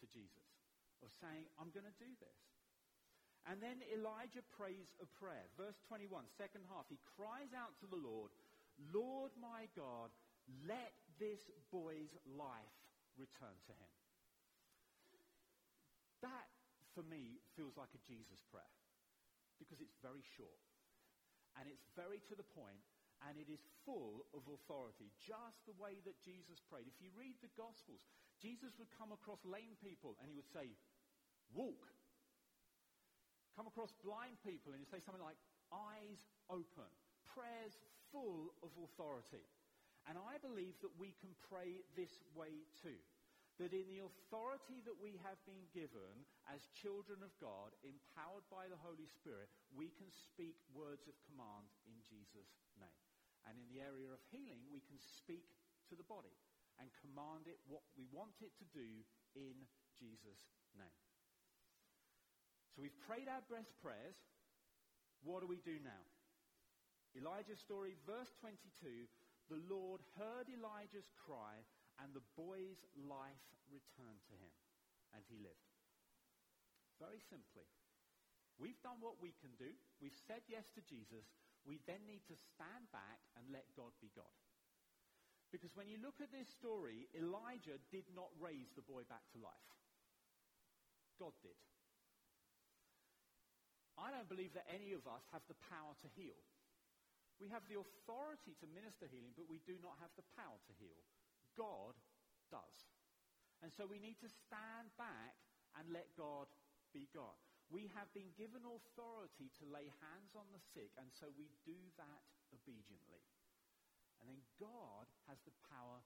to 0.00 0.08
Jesus, 0.08 0.48
of 1.04 1.12
saying, 1.20 1.44
I'm 1.60 1.68
going 1.68 1.84
to 1.84 2.00
do 2.00 2.08
this. 2.16 2.40
And 3.44 3.60
then 3.60 3.84
Elijah 3.92 4.40
prays 4.56 4.88
a 5.04 5.08
prayer. 5.20 5.44
Verse 5.60 5.76
21, 5.92 6.24
second 6.40 6.64
half. 6.72 6.88
He 6.88 6.96
cries 7.04 7.52
out 7.52 7.76
to 7.84 7.86
the 7.92 8.00
Lord, 8.00 8.32
Lord 8.88 9.36
my 9.36 9.68
God, 9.76 10.08
let 10.64 10.96
this 11.20 11.40
boy's 11.68 12.16
life 12.24 12.78
return 13.20 13.52
to 13.68 13.72
him. 13.76 13.92
That, 16.24 16.48
for 16.94 17.02
me, 17.02 17.42
feels 17.58 17.74
like 17.74 17.90
a 17.92 18.06
Jesus 18.06 18.40
prayer 18.48 18.74
because 19.58 19.82
it's 19.82 19.98
very 20.02 20.22
short 20.38 20.62
and 21.58 21.66
it's 21.70 21.86
very 21.94 22.22
to 22.30 22.34
the 22.34 22.46
point 22.54 22.82
and 23.26 23.38
it 23.38 23.48
is 23.48 23.62
full 23.86 24.26
of 24.34 24.42
authority, 24.50 25.08
just 25.22 25.58
the 25.64 25.76
way 25.78 26.02
that 26.04 26.18
Jesus 26.20 26.60
prayed. 26.66 26.86
If 26.90 26.98
you 27.00 27.14
read 27.14 27.38
the 27.40 27.52
Gospels, 27.54 28.02
Jesus 28.42 28.74
would 28.76 28.90
come 28.94 29.14
across 29.14 29.40
lame 29.46 29.78
people 29.80 30.18
and 30.20 30.28
he 30.28 30.36
would 30.36 30.50
say, 30.50 30.68
walk. 31.54 31.88
Come 33.56 33.70
across 33.70 33.94
blind 34.02 34.36
people 34.42 34.74
and 34.74 34.82
he'd 34.82 34.90
say 34.90 35.00
something 35.00 35.22
like, 35.22 35.38
eyes 35.72 36.20
open. 36.50 36.90
Prayers 37.24 37.78
full 38.12 38.52
of 38.60 38.70
authority. 38.76 39.46
And 40.04 40.20
I 40.20 40.36
believe 40.42 40.76
that 40.84 40.92
we 41.00 41.16
can 41.16 41.32
pray 41.48 41.80
this 41.96 42.12
way 42.36 42.66
too 42.82 42.98
that 43.62 43.70
in 43.70 43.86
the 43.86 44.02
authority 44.02 44.82
that 44.82 44.98
we 44.98 45.14
have 45.22 45.38
been 45.46 45.70
given 45.70 46.26
as 46.50 46.74
children 46.74 47.22
of 47.22 47.30
God, 47.38 47.70
empowered 47.86 48.42
by 48.50 48.66
the 48.66 48.80
Holy 48.82 49.06
Spirit, 49.06 49.46
we 49.70 49.94
can 49.94 50.10
speak 50.10 50.58
words 50.74 51.06
of 51.06 51.14
command 51.30 51.70
in 51.86 51.94
Jesus' 52.02 52.58
name. 52.74 53.02
And 53.46 53.54
in 53.54 53.68
the 53.70 53.78
area 53.78 54.10
of 54.10 54.18
healing, 54.34 54.66
we 54.72 54.82
can 54.82 54.98
speak 54.98 55.46
to 55.86 55.94
the 55.94 56.06
body 56.08 56.34
and 56.82 56.90
command 56.98 57.46
it 57.46 57.62
what 57.70 57.86
we 57.94 58.10
want 58.10 58.42
it 58.42 58.50
to 58.58 58.66
do 58.74 58.90
in 59.38 59.54
Jesus' 59.94 60.50
name. 60.74 61.02
So 62.74 62.82
we've 62.82 62.98
prayed 63.06 63.30
our 63.30 63.44
best 63.46 63.70
prayers. 63.78 64.18
What 65.22 65.40
do 65.40 65.46
we 65.46 65.62
do 65.62 65.78
now? 65.78 66.02
Elijah's 67.14 67.62
story, 67.62 67.94
verse 68.02 68.34
22, 68.42 69.06
the 69.46 69.62
Lord 69.70 70.02
heard 70.18 70.50
Elijah's 70.50 71.06
cry 71.14 71.62
and 72.02 72.10
the 72.12 72.24
boy's 72.34 72.82
life 72.96 73.46
returned 73.70 74.22
to 74.30 74.34
him, 74.34 74.54
and 75.14 75.22
he 75.26 75.38
lived. 75.38 75.70
Very 76.98 77.22
simply, 77.26 77.66
we've 78.58 78.78
done 78.82 79.02
what 79.02 79.18
we 79.18 79.34
can 79.42 79.54
do. 79.58 79.70
We've 79.98 80.16
said 80.26 80.46
yes 80.46 80.70
to 80.78 80.82
Jesus. 80.82 81.26
We 81.64 81.80
then 81.88 82.04
need 82.06 82.26
to 82.28 82.36
stand 82.54 82.90
back 82.92 83.24
and 83.34 83.48
let 83.48 83.66
God 83.74 83.94
be 83.98 84.12
God. 84.12 84.30
Because 85.48 85.72
when 85.78 85.86
you 85.86 86.02
look 86.02 86.18
at 86.18 86.34
this 86.34 86.50
story, 86.50 87.06
Elijah 87.14 87.78
did 87.94 88.10
not 88.10 88.30
raise 88.42 88.74
the 88.74 88.82
boy 88.82 89.06
back 89.06 89.22
to 89.32 89.38
life. 89.38 89.70
God 91.18 91.34
did. 91.46 91.54
I 93.94 94.10
don't 94.10 94.26
believe 94.26 94.50
that 94.58 94.66
any 94.66 94.90
of 94.90 95.06
us 95.06 95.22
have 95.30 95.46
the 95.46 95.58
power 95.70 95.94
to 96.02 96.08
heal. 96.18 96.42
We 97.38 97.46
have 97.54 97.62
the 97.70 97.78
authority 97.78 98.58
to 98.58 98.66
minister 98.74 99.06
healing, 99.06 99.34
but 99.38 99.46
we 99.46 99.62
do 99.62 99.78
not 99.78 99.98
have 100.02 100.10
the 100.18 100.26
power 100.34 100.58
to 100.58 100.72
heal. 100.82 101.02
God 101.56 101.96
does. 102.52 102.80
And 103.62 103.72
so 103.72 103.88
we 103.88 104.02
need 104.02 104.20
to 104.20 104.28
stand 104.28 104.92
back 105.00 105.38
and 105.78 105.88
let 105.90 106.12
God 106.14 106.52
be 106.92 107.08
God. 107.10 107.38
We 107.72 107.88
have 107.96 108.12
been 108.12 108.30
given 108.36 108.62
authority 108.62 109.48
to 109.58 109.64
lay 109.64 109.88
hands 110.04 110.36
on 110.36 110.44
the 110.52 110.60
sick, 110.60 110.92
and 111.00 111.08
so 111.10 111.32
we 111.32 111.48
do 111.64 111.78
that 111.96 112.22
obediently. 112.52 113.24
And 114.20 114.28
then 114.28 114.44
God 114.60 115.08
has 115.26 115.40
the 115.42 115.56
power 115.72 116.04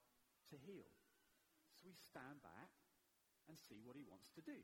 to 0.49 0.55
heal. 0.65 0.89
So 1.75 1.85
we 1.85 1.95
stand 1.95 2.39
back 2.41 2.71
and 3.51 3.59
see 3.59 3.83
what 3.83 3.99
he 3.99 4.07
wants 4.07 4.31
to 4.39 4.41
do. 4.41 4.59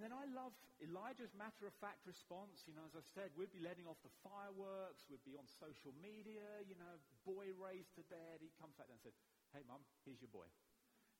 And 0.00 0.08
then 0.08 0.16
I 0.16 0.24
love 0.32 0.56
Elijah's 0.80 1.36
matter 1.36 1.68
of 1.68 1.76
fact 1.76 2.00
response. 2.08 2.64
You 2.64 2.72
know, 2.72 2.88
as 2.88 2.96
I 2.96 3.04
said, 3.04 3.36
we'd 3.36 3.52
be 3.52 3.60
letting 3.60 3.84
off 3.84 4.00
the 4.00 4.16
fireworks, 4.24 5.04
we'd 5.12 5.20
be 5.28 5.36
on 5.36 5.44
social 5.44 5.92
media, 6.00 6.64
you 6.64 6.72
know, 6.80 6.96
boy 7.28 7.52
raised 7.52 7.92
to 8.00 8.04
dead. 8.08 8.40
He 8.40 8.48
comes 8.56 8.72
back 8.80 8.88
and 8.88 8.96
says, 8.96 9.12
Hey, 9.52 9.60
mum, 9.68 9.84
here's 10.08 10.24
your 10.24 10.32
boy. 10.32 10.48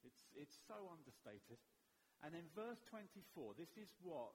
It's, 0.01 0.25
it's 0.33 0.57
so 0.65 0.89
understated. 0.89 1.61
And 2.25 2.33
then 2.33 2.49
verse 2.57 2.81
24, 2.89 3.53
this 3.61 3.77
is 3.77 3.93
what 4.01 4.33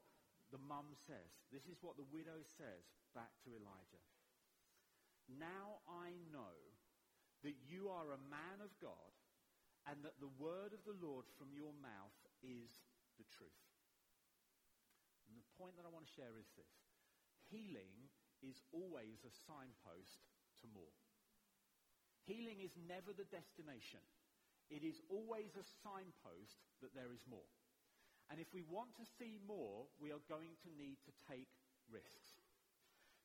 the 0.54 0.62
mum 0.62 0.94
says. 1.10 1.50
This 1.50 1.66
is 1.66 1.82
what 1.82 1.98
the 1.98 2.06
widow 2.14 2.46
says 2.46 2.86
back 3.18 3.34
to 3.50 3.58
Elijah. 3.58 4.06
Now 5.26 5.82
I 5.90 6.22
know 6.30 6.54
that 7.42 7.58
you 7.66 7.90
are 7.90 8.14
a 8.14 8.30
man 8.30 8.62
of 8.62 8.70
God 8.78 9.10
and 9.90 10.06
that 10.06 10.22
the 10.22 10.30
word 10.38 10.70
of 10.78 10.86
the 10.86 11.02
Lord 11.02 11.26
from 11.34 11.50
your 11.50 11.74
mouth 11.82 12.14
is 12.46 12.86
the 13.18 13.26
truth. 13.34 13.75
Point 15.56 15.80
that 15.80 15.88
I 15.88 15.94
want 15.94 16.04
to 16.04 16.18
share 16.20 16.36
is 16.36 16.52
this. 16.60 16.76
Healing 17.48 18.12
is 18.44 18.60
always 18.76 19.24
a 19.24 19.34
signpost 19.48 20.28
to 20.60 20.66
more. 20.76 20.96
Healing 22.28 22.60
is 22.60 22.76
never 22.76 23.16
the 23.16 23.30
destination. 23.32 24.04
It 24.68 24.82
is 24.82 25.00
always 25.08 25.54
a 25.56 25.66
signpost 25.86 26.60
that 26.82 26.92
there 26.92 27.14
is 27.14 27.24
more. 27.30 27.48
And 28.34 28.42
if 28.42 28.50
we 28.52 28.66
want 28.66 28.98
to 28.98 29.06
see 29.22 29.38
more, 29.46 29.86
we 30.02 30.10
are 30.10 30.24
going 30.26 30.58
to 30.66 30.70
need 30.74 30.98
to 31.06 31.14
take 31.30 31.54
risks. 31.88 32.42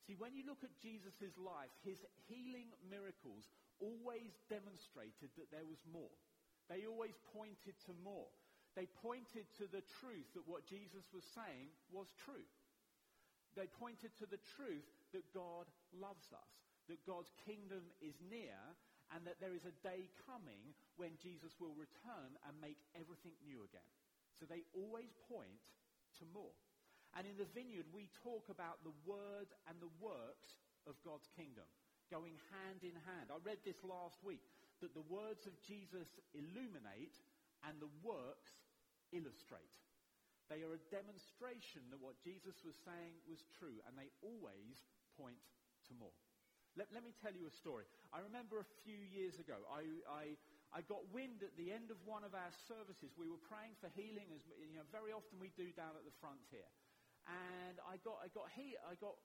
See, 0.05 0.15
when 0.21 0.37
you 0.37 0.45
look 0.45 0.61
at 0.61 0.77
Jesus' 0.85 1.35
life, 1.41 1.73
his 1.81 2.05
healing 2.29 2.77
miracles 2.85 3.49
always 3.81 4.37
demonstrated 4.53 5.33
that 5.41 5.49
there 5.49 5.65
was 5.65 5.81
more. 5.89 6.13
They 6.69 6.85
always 6.85 7.17
pointed 7.33 7.81
to 7.89 7.93
more. 8.05 8.29
They 8.79 8.87
pointed 9.03 9.51
to 9.59 9.67
the 9.67 9.83
truth 9.99 10.29
that 10.35 10.47
what 10.47 10.67
Jesus 10.67 11.03
was 11.11 11.27
saying 11.35 11.71
was 11.91 12.07
true. 12.23 12.47
They 13.59 13.67
pointed 13.67 14.15
to 14.23 14.27
the 14.31 14.41
truth 14.55 14.87
that 15.11 15.27
God 15.35 15.67
loves 15.91 16.31
us, 16.31 16.53
that 16.87 17.03
God's 17.03 17.35
kingdom 17.43 17.83
is 17.99 18.15
near, 18.31 18.55
and 19.11 19.27
that 19.27 19.43
there 19.43 19.59
is 19.59 19.67
a 19.67 19.75
day 19.83 20.07
coming 20.23 20.71
when 20.95 21.19
Jesus 21.19 21.51
will 21.59 21.75
return 21.75 22.31
and 22.47 22.55
make 22.63 22.79
everything 22.95 23.35
new 23.43 23.67
again. 23.67 23.91
So 24.39 24.47
they 24.47 24.63
always 24.71 25.11
point 25.27 25.67
to 26.23 26.25
more. 26.31 26.55
And 27.19 27.27
in 27.27 27.35
the 27.35 27.51
vineyard, 27.51 27.91
we 27.91 28.07
talk 28.23 28.47
about 28.47 28.79
the 28.87 28.95
word 29.03 29.51
and 29.67 29.83
the 29.83 29.91
works 29.99 30.63
of 30.87 30.95
God's 31.03 31.27
kingdom 31.35 31.67
going 32.11 32.35
hand 32.51 32.83
in 32.83 32.95
hand. 33.07 33.31
I 33.31 33.39
read 33.47 33.63
this 33.63 33.79
last 33.87 34.19
week 34.27 34.43
that 34.83 34.95
the 34.95 35.07
words 35.07 35.47
of 35.47 35.55
Jesus 35.63 36.11
illuminate 36.35 37.15
and 37.67 37.77
the 37.81 37.91
works 38.01 38.55
illustrate. 39.13 39.75
They 40.51 40.67
are 40.67 40.75
a 40.75 40.83
demonstration 40.91 41.87
that 41.95 42.03
what 42.03 42.19
Jesus 42.27 42.59
was 42.67 42.75
saying 42.83 43.15
was 43.31 43.47
true, 43.59 43.79
and 43.87 43.95
they 43.95 44.11
always 44.19 44.83
point 45.15 45.39
to 45.87 45.93
more. 45.95 46.15
Let, 46.75 46.91
let 46.95 47.03
me 47.03 47.15
tell 47.19 47.35
you 47.35 47.47
a 47.47 47.55
story. 47.55 47.87
I 48.11 48.23
remember 48.23 48.59
a 48.59 48.69
few 48.83 48.99
years 48.99 49.39
ago, 49.39 49.59
I, 49.71 49.87
I, 50.07 50.25
I 50.75 50.83
got 50.87 51.03
wind 51.11 51.43
at 51.43 51.55
the 51.59 51.71
end 51.71 51.91
of 51.91 51.99
one 52.07 52.23
of 52.23 52.35
our 52.35 52.51
services. 52.67 53.15
We 53.15 53.31
were 53.31 53.43
praying 53.47 53.79
for 53.79 53.91
healing, 53.95 54.31
as 54.35 54.43
you 54.59 54.79
know, 54.79 54.87
very 54.91 55.11
often 55.11 55.39
we 55.39 55.55
do 55.55 55.71
down 55.75 55.99
at 55.99 56.07
the 56.07 56.15
front 56.19 56.43
here. 56.51 56.67
And 57.27 57.79
I 57.87 57.99
got, 58.03 58.23
I 58.23 58.31
got, 58.31 58.51
he, 58.55 58.75
I 58.87 58.95
got 58.99 59.19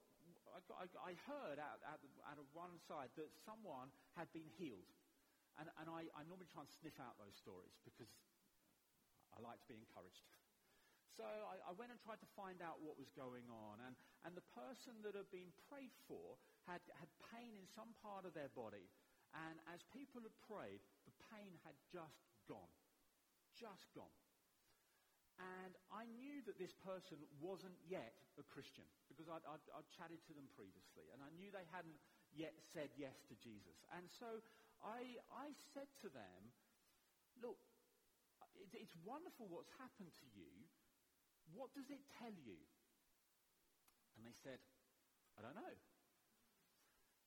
I, 0.55 0.61
got, 0.71 0.77
I, 1.03 1.13
heard 1.27 1.59
out, 1.59 1.83
out, 1.83 1.99
out, 2.25 2.39
of 2.39 2.47
one 2.55 2.79
side 2.87 3.11
that 3.19 3.27
someone 3.43 3.91
had 4.15 4.31
been 4.31 4.47
healed. 4.55 4.87
And, 5.55 5.71
and 5.79 5.87
I, 5.87 6.07
I, 6.11 6.27
normally 6.27 6.51
try 6.51 6.67
and 6.67 6.71
sniff 6.71 6.99
out 6.99 7.15
those 7.15 7.35
stories 7.39 7.79
because 7.87 8.11
I 9.31 9.39
like 9.39 9.63
to 9.63 9.69
be 9.71 9.79
encouraged. 9.79 10.27
So 11.15 11.23
I, 11.23 11.55
I, 11.63 11.71
went 11.79 11.95
and 11.95 11.99
tried 12.03 12.19
to 12.19 12.29
find 12.35 12.59
out 12.59 12.83
what 12.83 12.99
was 12.99 13.07
going 13.15 13.47
on. 13.47 13.79
And, 13.87 13.95
and 14.27 14.35
the 14.35 14.43
person 14.51 14.99
that 15.07 15.15
had 15.15 15.31
been 15.31 15.55
prayed 15.71 15.95
for 16.11 16.35
had, 16.67 16.83
had 16.99 17.07
pain 17.31 17.55
in 17.55 17.63
some 17.71 17.95
part 18.03 18.27
of 18.27 18.35
their 18.35 18.51
body. 18.51 18.91
And 19.31 19.55
as 19.71 19.79
people 19.95 20.27
had 20.27 20.35
prayed, 20.43 20.83
the 21.07 21.15
pain 21.31 21.55
had 21.63 21.79
just 21.87 22.19
gone. 22.51 22.75
Just 23.55 23.87
gone. 23.95 24.11
And 25.39 25.75
I 25.91 26.07
knew 26.15 26.39
that 26.47 26.55
this 26.55 26.71
person 26.79 27.19
wasn't 27.43 27.75
yet 27.87 28.15
a 28.39 28.43
Christian 28.47 28.87
because 29.11 29.27
I'd, 29.27 29.43
I'd, 29.43 29.63
I'd, 29.75 29.87
chatted 29.91 30.23
to 30.31 30.33
them 30.35 30.47
previously. 30.55 31.11
And 31.11 31.19
I 31.19 31.27
knew 31.35 31.51
they 31.51 31.67
hadn't 31.75 31.99
yet 32.31 32.55
said 32.71 32.91
yes 32.95 33.19
to 33.27 33.35
Jesus. 33.43 33.83
And 33.91 34.07
so 34.07 34.39
I, 34.83 35.19
I 35.31 35.53
said 35.73 35.87
to 36.03 36.07
them, 36.09 36.39
look, 37.39 37.59
it, 38.55 38.71
it's 38.75 38.95
wonderful 39.03 39.47
what's 39.47 39.71
happened 39.79 40.11
to 40.11 40.27
you. 40.35 40.49
What 41.53 41.71
does 41.77 41.87
it 41.93 42.01
tell 42.19 42.33
you? 42.33 42.57
And 44.17 44.25
they 44.25 44.35
said, 44.43 44.59
I 45.37 45.43
don't 45.43 45.55
know. 45.55 45.75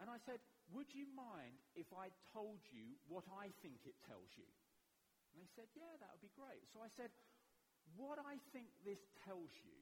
And 0.01 0.09
I 0.09 0.19
said, 0.23 0.39
would 0.71 0.89
you 0.95 1.09
mind 1.17 1.59
if 1.75 1.91
I 1.91 2.13
told 2.31 2.61
you 2.71 2.97
what 3.11 3.25
I 3.35 3.51
think 3.65 3.83
it 3.85 3.99
tells 4.07 4.31
you? 4.39 4.47
And 5.33 5.43
they 5.43 5.51
said, 5.59 5.69
yeah, 5.75 5.91
that 6.01 6.11
would 6.13 6.25
be 6.25 6.33
great. 6.39 6.65
So 6.71 6.81
I 6.81 6.91
said, 6.93 7.11
what 7.97 8.21
I 8.21 8.39
think 8.53 8.69
this 8.85 9.01
tells 9.27 9.51
you 9.65 9.79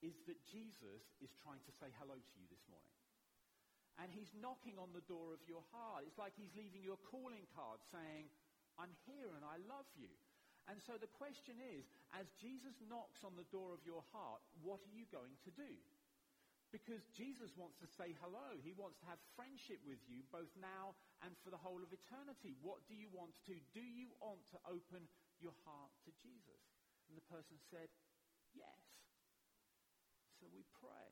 is 0.00 0.16
that 0.26 0.40
Jesus 0.48 1.02
is 1.20 1.30
trying 1.44 1.60
to 1.68 1.72
say 1.76 1.92
hello 2.00 2.16
to 2.16 2.34
you 2.40 2.46
this 2.48 2.64
morning. 2.66 2.89
And 4.00 4.08
he's 4.08 4.32
knocking 4.40 4.80
on 4.80 4.96
the 4.96 5.04
door 5.04 5.36
of 5.36 5.44
your 5.44 5.60
heart. 5.76 6.08
It's 6.08 6.16
like 6.16 6.32
he's 6.32 6.56
leaving 6.56 6.80
you 6.80 6.96
a 6.96 7.06
calling 7.12 7.44
card 7.52 7.84
saying, 7.92 8.32
I'm 8.80 8.96
here 9.04 9.28
and 9.36 9.44
I 9.44 9.60
love 9.68 9.84
you. 9.92 10.08
And 10.72 10.80
so 10.80 10.96
the 10.96 11.10
question 11.20 11.60
is, 11.60 11.84
as 12.16 12.32
Jesus 12.40 12.72
knocks 12.88 13.20
on 13.20 13.36
the 13.36 13.48
door 13.52 13.76
of 13.76 13.84
your 13.84 14.00
heart, 14.16 14.40
what 14.64 14.80
are 14.80 14.94
you 14.96 15.04
going 15.12 15.36
to 15.44 15.52
do? 15.52 15.72
Because 16.72 17.02
Jesus 17.12 17.50
wants 17.58 17.76
to 17.82 17.88
say 17.98 18.14
hello. 18.22 18.56
He 18.62 18.72
wants 18.72 18.96
to 19.02 19.10
have 19.10 19.18
friendship 19.34 19.82
with 19.82 19.98
you 20.06 20.22
both 20.30 20.54
now 20.56 20.94
and 21.20 21.34
for 21.42 21.50
the 21.50 21.58
whole 21.58 21.82
of 21.82 21.90
eternity. 21.90 22.54
What 22.62 22.86
do 22.86 22.94
you 22.94 23.10
want 23.10 23.34
to 23.50 23.52
do? 23.52 23.58
Do 23.74 23.82
you 23.82 24.14
want 24.22 24.46
to 24.54 24.58
open 24.70 25.10
your 25.42 25.56
heart 25.66 25.90
to 26.06 26.14
Jesus? 26.22 26.62
And 27.10 27.18
the 27.18 27.26
person 27.26 27.58
said, 27.68 27.90
yes. 28.54 28.80
So 30.38 30.46
we 30.54 30.62
pray. 30.78 31.10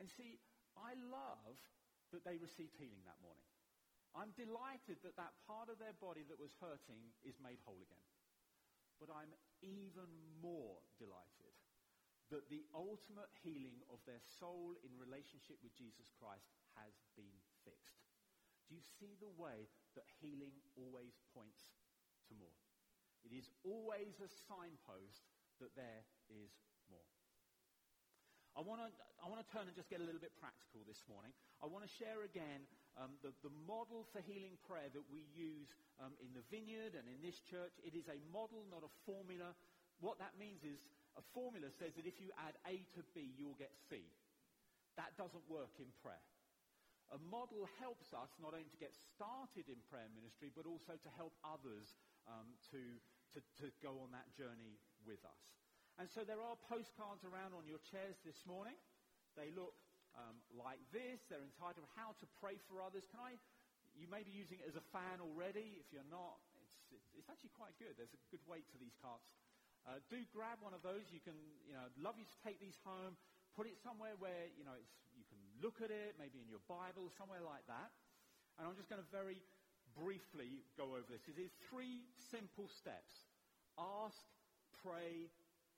And 0.00 0.08
see, 0.08 0.40
I 0.80 0.96
love 1.12 1.60
that 2.12 2.24
they 2.24 2.38
received 2.38 2.76
healing 2.78 3.02
that 3.06 3.20
morning. 3.22 3.46
I'm 4.16 4.32
delighted 4.32 5.02
that 5.04 5.18
that 5.20 5.36
part 5.44 5.68
of 5.68 5.76
their 5.76 5.96
body 6.00 6.24
that 6.26 6.40
was 6.40 6.56
hurting 6.56 7.12
is 7.20 7.36
made 7.42 7.60
whole 7.62 7.80
again. 7.84 8.08
But 8.96 9.12
I'm 9.12 9.34
even 9.60 10.08
more 10.40 10.80
delighted 10.96 11.52
that 12.32 12.48
the 12.48 12.64
ultimate 12.74 13.30
healing 13.44 13.84
of 13.92 14.00
their 14.08 14.22
soul 14.40 14.74
in 14.82 14.90
relationship 14.98 15.60
with 15.62 15.76
Jesus 15.76 16.10
Christ 16.16 16.48
has 16.74 16.96
been 17.14 17.38
fixed. 17.62 18.02
Do 18.66 18.74
you 18.74 18.82
see 18.82 19.14
the 19.22 19.30
way 19.30 19.70
that 19.94 20.10
healing 20.18 20.58
always 20.74 21.14
points 21.30 21.70
to 22.26 22.34
more? 22.34 22.58
It 23.22 23.30
is 23.30 23.46
always 23.62 24.18
a 24.18 24.30
signpost 24.50 25.30
that 25.62 25.74
there 25.78 26.02
is. 26.30 26.50
I 28.56 28.64
want 28.64 28.80
to 28.80 28.88
I 29.20 29.28
want 29.28 29.44
to 29.44 29.48
turn 29.52 29.68
and 29.68 29.76
just 29.76 29.92
get 29.92 30.00
a 30.00 30.06
little 30.08 30.22
bit 30.22 30.32
practical 30.40 30.80
this 30.88 31.04
morning. 31.04 31.36
I 31.60 31.68
want 31.68 31.84
to 31.84 31.92
share 32.00 32.24
again 32.24 32.64
um, 32.96 33.12
the, 33.20 33.36
the 33.44 33.52
model 33.68 34.08
for 34.16 34.24
healing 34.24 34.56
prayer 34.64 34.88
that 34.96 35.06
we 35.12 35.28
use 35.36 35.68
um, 36.00 36.16
in 36.24 36.32
the 36.32 36.40
vineyard 36.48 36.96
and 36.96 37.04
in 37.04 37.20
this 37.20 37.36
church. 37.52 37.76
It 37.84 37.92
is 37.92 38.08
a 38.08 38.16
model, 38.32 38.64
not 38.72 38.80
a 38.80 38.92
formula. 39.04 39.52
What 40.00 40.16
that 40.24 40.40
means 40.40 40.64
is 40.64 40.80
a 41.20 41.24
formula 41.36 41.68
says 41.76 41.92
that 42.00 42.08
if 42.08 42.16
you 42.16 42.32
add 42.40 42.56
A 42.64 42.80
to 42.96 43.04
B, 43.12 43.36
you'll 43.36 43.60
get 43.60 43.76
C. 43.92 44.00
That 44.96 45.12
doesn't 45.20 45.44
work 45.52 45.76
in 45.76 45.92
prayer. 46.00 46.24
A 47.12 47.20
model 47.28 47.68
helps 47.76 48.16
us 48.16 48.32
not 48.40 48.56
only 48.56 48.72
to 48.72 48.80
get 48.80 48.96
started 49.14 49.68
in 49.68 49.78
prayer 49.92 50.08
ministry, 50.16 50.48
but 50.48 50.64
also 50.64 50.96
to 50.96 51.10
help 51.12 51.36
others 51.44 51.92
um, 52.24 52.56
to, 52.72 52.80
to, 53.36 53.38
to 53.60 53.66
go 53.84 54.00
on 54.00 54.16
that 54.16 54.32
journey 54.32 54.80
with 55.04 55.20
us. 55.28 55.44
And 55.96 56.12
so 56.12 56.28
there 56.28 56.44
are 56.44 56.60
postcards 56.68 57.24
around 57.24 57.56
on 57.56 57.64
your 57.64 57.80
chairs 57.88 58.20
this 58.20 58.36
morning. 58.44 58.76
They 59.32 59.48
look 59.56 59.72
um, 60.12 60.36
like 60.52 60.80
this. 60.92 61.24
They're 61.32 61.40
entitled 61.40 61.88
How 61.96 62.12
to 62.20 62.26
Pray 62.36 62.60
for 62.68 62.84
Others. 62.84 63.08
Can 63.08 63.20
I, 63.24 63.40
you 63.96 64.04
may 64.12 64.20
be 64.20 64.32
using 64.32 64.60
it 64.60 64.68
as 64.68 64.76
a 64.76 64.84
fan 64.92 65.24
already. 65.24 65.80
If 65.80 65.88
you're 65.88 66.08
not, 66.12 66.36
it's, 66.92 67.08
it's, 67.16 67.32
actually 67.32 67.56
quite 67.56 67.72
good. 67.80 67.96
There's 67.96 68.12
a 68.12 68.20
good 68.28 68.44
weight 68.44 68.68
to 68.72 68.78
these 68.80 68.92
cards. 69.00 69.24
Uh, 69.88 70.04
do 70.12 70.20
grab 70.36 70.60
one 70.60 70.76
of 70.76 70.84
those. 70.84 71.08
You 71.08 71.24
can, 71.24 71.36
you 71.64 71.72
know, 71.72 71.88
I'd 71.88 71.96
love 71.96 72.20
you 72.20 72.28
to 72.28 72.38
take 72.44 72.60
these 72.60 72.76
home, 72.84 73.16
put 73.56 73.64
it 73.64 73.80
somewhere 73.80 74.20
where, 74.20 74.52
you 74.52 74.68
know, 74.68 74.76
it's, 74.76 74.92
you 75.16 75.24
can 75.32 75.40
look 75.64 75.80
at 75.80 75.88
it, 75.88 76.20
maybe 76.20 76.44
in 76.44 76.48
your 76.52 76.60
Bible, 76.68 77.08
somewhere 77.16 77.40
like 77.40 77.64
that. 77.72 77.88
And 78.60 78.68
I'm 78.68 78.76
just 78.76 78.92
going 78.92 79.00
to 79.00 79.08
very 79.08 79.40
briefly 79.96 80.60
go 80.76 80.92
over 80.92 81.08
this. 81.08 81.24
It 81.24 81.40
is 81.40 81.56
three 81.72 82.04
simple 82.28 82.68
steps. 82.68 83.24
Ask, 83.80 84.20
pray, 84.84 85.32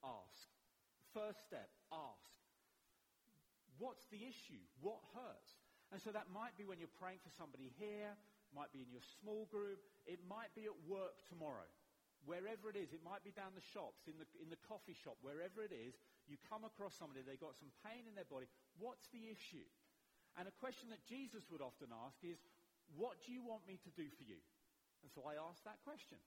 ask. 0.05 0.49
First 1.15 1.43
step, 1.47 1.69
ask. 1.93 2.33
What's 3.79 4.07
the 4.11 4.19
issue? 4.23 4.63
What 4.83 4.99
hurts? 5.15 5.59
And 5.95 6.03
so 6.03 6.13
that 6.13 6.29
might 6.29 6.59
be 6.59 6.67
when 6.69 6.83
you're 6.83 6.99
praying 7.01 7.23
for 7.25 7.33
somebody 7.33 7.73
here, 7.81 8.13
might 8.53 8.73
be 8.75 8.85
in 8.85 8.91
your 8.93 9.05
small 9.23 9.49
group, 9.49 9.81
it 10.05 10.21
might 10.29 10.53
be 10.53 10.69
at 10.69 10.77
work 10.85 11.17
tomorrow. 11.29 11.69
Wherever 12.27 12.69
it 12.69 12.77
is, 12.77 12.91
it 12.93 13.01
might 13.07 13.23
be 13.23 13.33
down 13.33 13.55
the 13.55 13.65
shops, 13.73 14.05
in 14.11 14.19
the, 14.19 14.27
in 14.43 14.51
the 14.51 14.61
coffee 14.67 14.97
shop, 14.99 15.17
wherever 15.23 15.63
it 15.63 15.71
is, 15.73 15.95
you 16.27 16.37
come 16.51 16.67
across 16.67 16.93
somebody, 16.99 17.23
they've 17.25 17.41
got 17.41 17.57
some 17.57 17.73
pain 17.87 18.05
in 18.05 18.13
their 18.19 18.29
body. 18.29 18.51
What's 18.77 19.09
the 19.15 19.31
issue? 19.31 19.65
And 20.37 20.45
a 20.45 20.55
question 20.61 20.91
that 20.93 21.01
Jesus 21.09 21.47
would 21.49 21.65
often 21.65 21.89
ask 21.95 22.21
is, 22.21 22.37
what 22.99 23.17
do 23.25 23.33
you 23.33 23.41
want 23.41 23.65
me 23.65 23.81
to 23.81 23.91
do 23.97 24.11
for 24.19 24.25
you? 24.27 24.41
And 25.01 25.09
so 25.15 25.25
I 25.25 25.39
ask 25.39 25.63
that 25.65 25.81
question. 25.87 26.19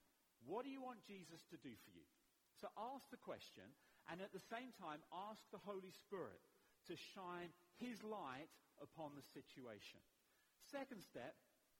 What 0.47 0.65
do 0.65 0.71
you 0.73 0.81
want 0.81 1.03
Jesus 1.05 1.43
to 1.53 1.57
do 1.61 1.73
for 1.85 1.91
you? 1.93 2.07
So 2.61 2.69
ask 2.77 3.09
the 3.09 3.17
question, 3.17 3.65
and 4.05 4.21
at 4.21 4.29
the 4.29 4.47
same 4.53 4.69
time, 4.77 5.01
ask 5.09 5.41
the 5.49 5.65
Holy 5.65 5.89
Spirit 5.89 6.37
to 6.85 6.93
shine 7.17 7.49
his 7.81 7.97
light 8.05 8.53
upon 8.77 9.17
the 9.17 9.25
situation. 9.33 9.97
Second 10.69 11.01
step, 11.01 11.33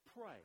pray. 0.10 0.42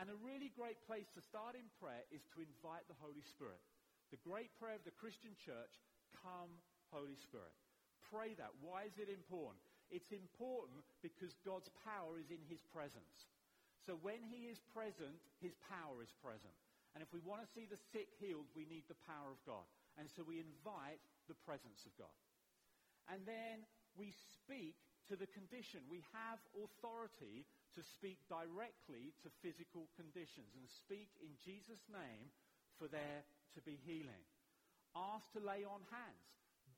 And 0.00 0.08
a 0.08 0.24
really 0.24 0.48
great 0.56 0.80
place 0.88 1.12
to 1.12 1.20
start 1.20 1.60
in 1.60 1.68
prayer 1.76 2.08
is 2.08 2.24
to 2.32 2.40
invite 2.40 2.88
the 2.88 2.96
Holy 3.04 3.20
Spirit. 3.20 3.60
The 4.08 4.24
great 4.24 4.48
prayer 4.56 4.80
of 4.80 4.86
the 4.88 4.96
Christian 4.96 5.36
church, 5.36 5.76
come, 6.24 6.56
Holy 6.88 7.20
Spirit. 7.20 7.52
Pray 8.08 8.32
that. 8.40 8.56
Why 8.64 8.88
is 8.88 8.96
it 8.96 9.12
important? 9.12 9.60
It's 9.92 10.10
important 10.10 10.88
because 11.04 11.36
God's 11.44 11.68
power 11.84 12.16
is 12.16 12.32
in 12.32 12.40
his 12.48 12.64
presence. 12.72 13.28
So 13.84 13.98
when 14.00 14.24
he 14.24 14.48
is 14.48 14.62
present, 14.72 15.20
his 15.42 15.52
power 15.68 16.00
is 16.00 16.12
present. 16.24 16.56
And 16.94 17.02
if 17.02 17.10
we 17.14 17.22
want 17.22 17.42
to 17.42 17.52
see 17.54 17.70
the 17.70 17.78
sick 17.94 18.10
healed, 18.18 18.50
we 18.52 18.66
need 18.66 18.86
the 18.90 18.98
power 19.06 19.30
of 19.30 19.40
God. 19.46 19.66
And 19.98 20.10
so 20.10 20.26
we 20.26 20.42
invite 20.42 20.98
the 21.30 21.38
presence 21.46 21.86
of 21.86 21.94
God. 21.94 22.18
And 23.06 23.22
then 23.26 23.62
we 23.94 24.10
speak 24.42 24.78
to 25.10 25.14
the 25.18 25.30
condition. 25.30 25.86
We 25.90 26.02
have 26.14 26.38
authority 26.54 27.46
to 27.74 27.82
speak 27.98 28.18
directly 28.26 29.14
to 29.22 29.38
physical 29.42 29.86
conditions 29.94 30.54
and 30.58 30.66
speak 30.66 31.10
in 31.22 31.30
Jesus' 31.42 31.82
name 31.90 32.30
for 32.78 32.90
there 32.90 33.22
to 33.54 33.60
be 33.62 33.78
healing. 33.86 34.24
Ask 34.94 35.30
to 35.34 35.42
lay 35.42 35.62
on 35.62 35.82
hands. 35.90 36.26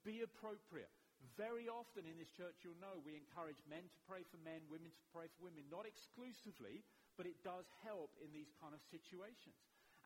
Be 0.05 0.21
appropriate. 0.21 0.93
Very 1.39 1.71
often 1.71 2.05
in 2.05 2.19
this 2.19 2.33
church, 2.35 2.61
you'll 2.61 2.81
know 2.83 2.99
we 3.01 3.15
encourage 3.15 3.61
men 3.71 3.87
to 3.87 3.99
pray 4.05 4.27
for 4.27 4.37
men, 4.43 4.61
women 4.69 4.91
to 4.91 5.05
pray 5.15 5.31
for 5.33 5.49
women. 5.49 5.65
Not 5.71 5.87
exclusively, 5.87 6.83
but 7.15 7.31
it 7.31 7.39
does 7.47 7.65
help 7.87 8.11
in 8.21 8.35
these 8.35 8.51
kind 8.59 8.75
of 8.75 8.83
situations. 8.91 9.57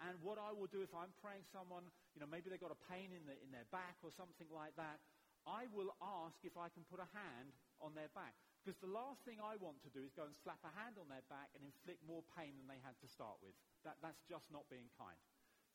And 0.04 0.20
what 0.20 0.37
I 0.37 0.52
will 0.52 0.68
do 0.68 0.85
if 0.85 0.92
I'm 0.92 1.12
praying 1.24 1.48
someone, 1.48 1.88
you 2.12 2.20
know, 2.20 2.28
maybe 2.28 2.52
they've 2.52 2.61
got 2.61 2.74
a 2.74 2.82
pain 2.92 3.14
in, 3.16 3.24
the, 3.24 3.37
in 3.40 3.48
their 3.48 3.66
back 3.72 3.96
or 4.04 4.12
something 4.12 4.48
like 4.52 4.76
that, 4.76 5.00
I 5.48 5.70
will 5.72 5.94
ask 6.02 6.37
if 6.42 6.59
I 6.59 6.68
can 6.68 6.85
put 6.90 6.98
a 6.98 7.09
hand 7.14 7.54
on 7.80 7.94
their 7.96 8.11
back. 8.12 8.35
Because 8.61 8.82
the 8.82 8.90
last 8.90 9.22
thing 9.22 9.38
I 9.38 9.54
want 9.62 9.78
to 9.87 9.90
do 9.94 10.02
is 10.02 10.11
go 10.11 10.26
and 10.26 10.35
slap 10.42 10.59
a 10.66 10.74
hand 10.74 10.98
on 10.98 11.06
their 11.06 11.22
back 11.30 11.54
and 11.54 11.62
inflict 11.62 12.02
more 12.02 12.26
pain 12.35 12.59
than 12.59 12.66
they 12.66 12.82
had 12.82 12.98
to 12.98 13.09
start 13.09 13.38
with. 13.38 13.54
That, 13.87 13.94
that's 14.02 14.18
just 14.26 14.50
not 14.50 14.66
being 14.66 14.90
kind. 14.98 15.16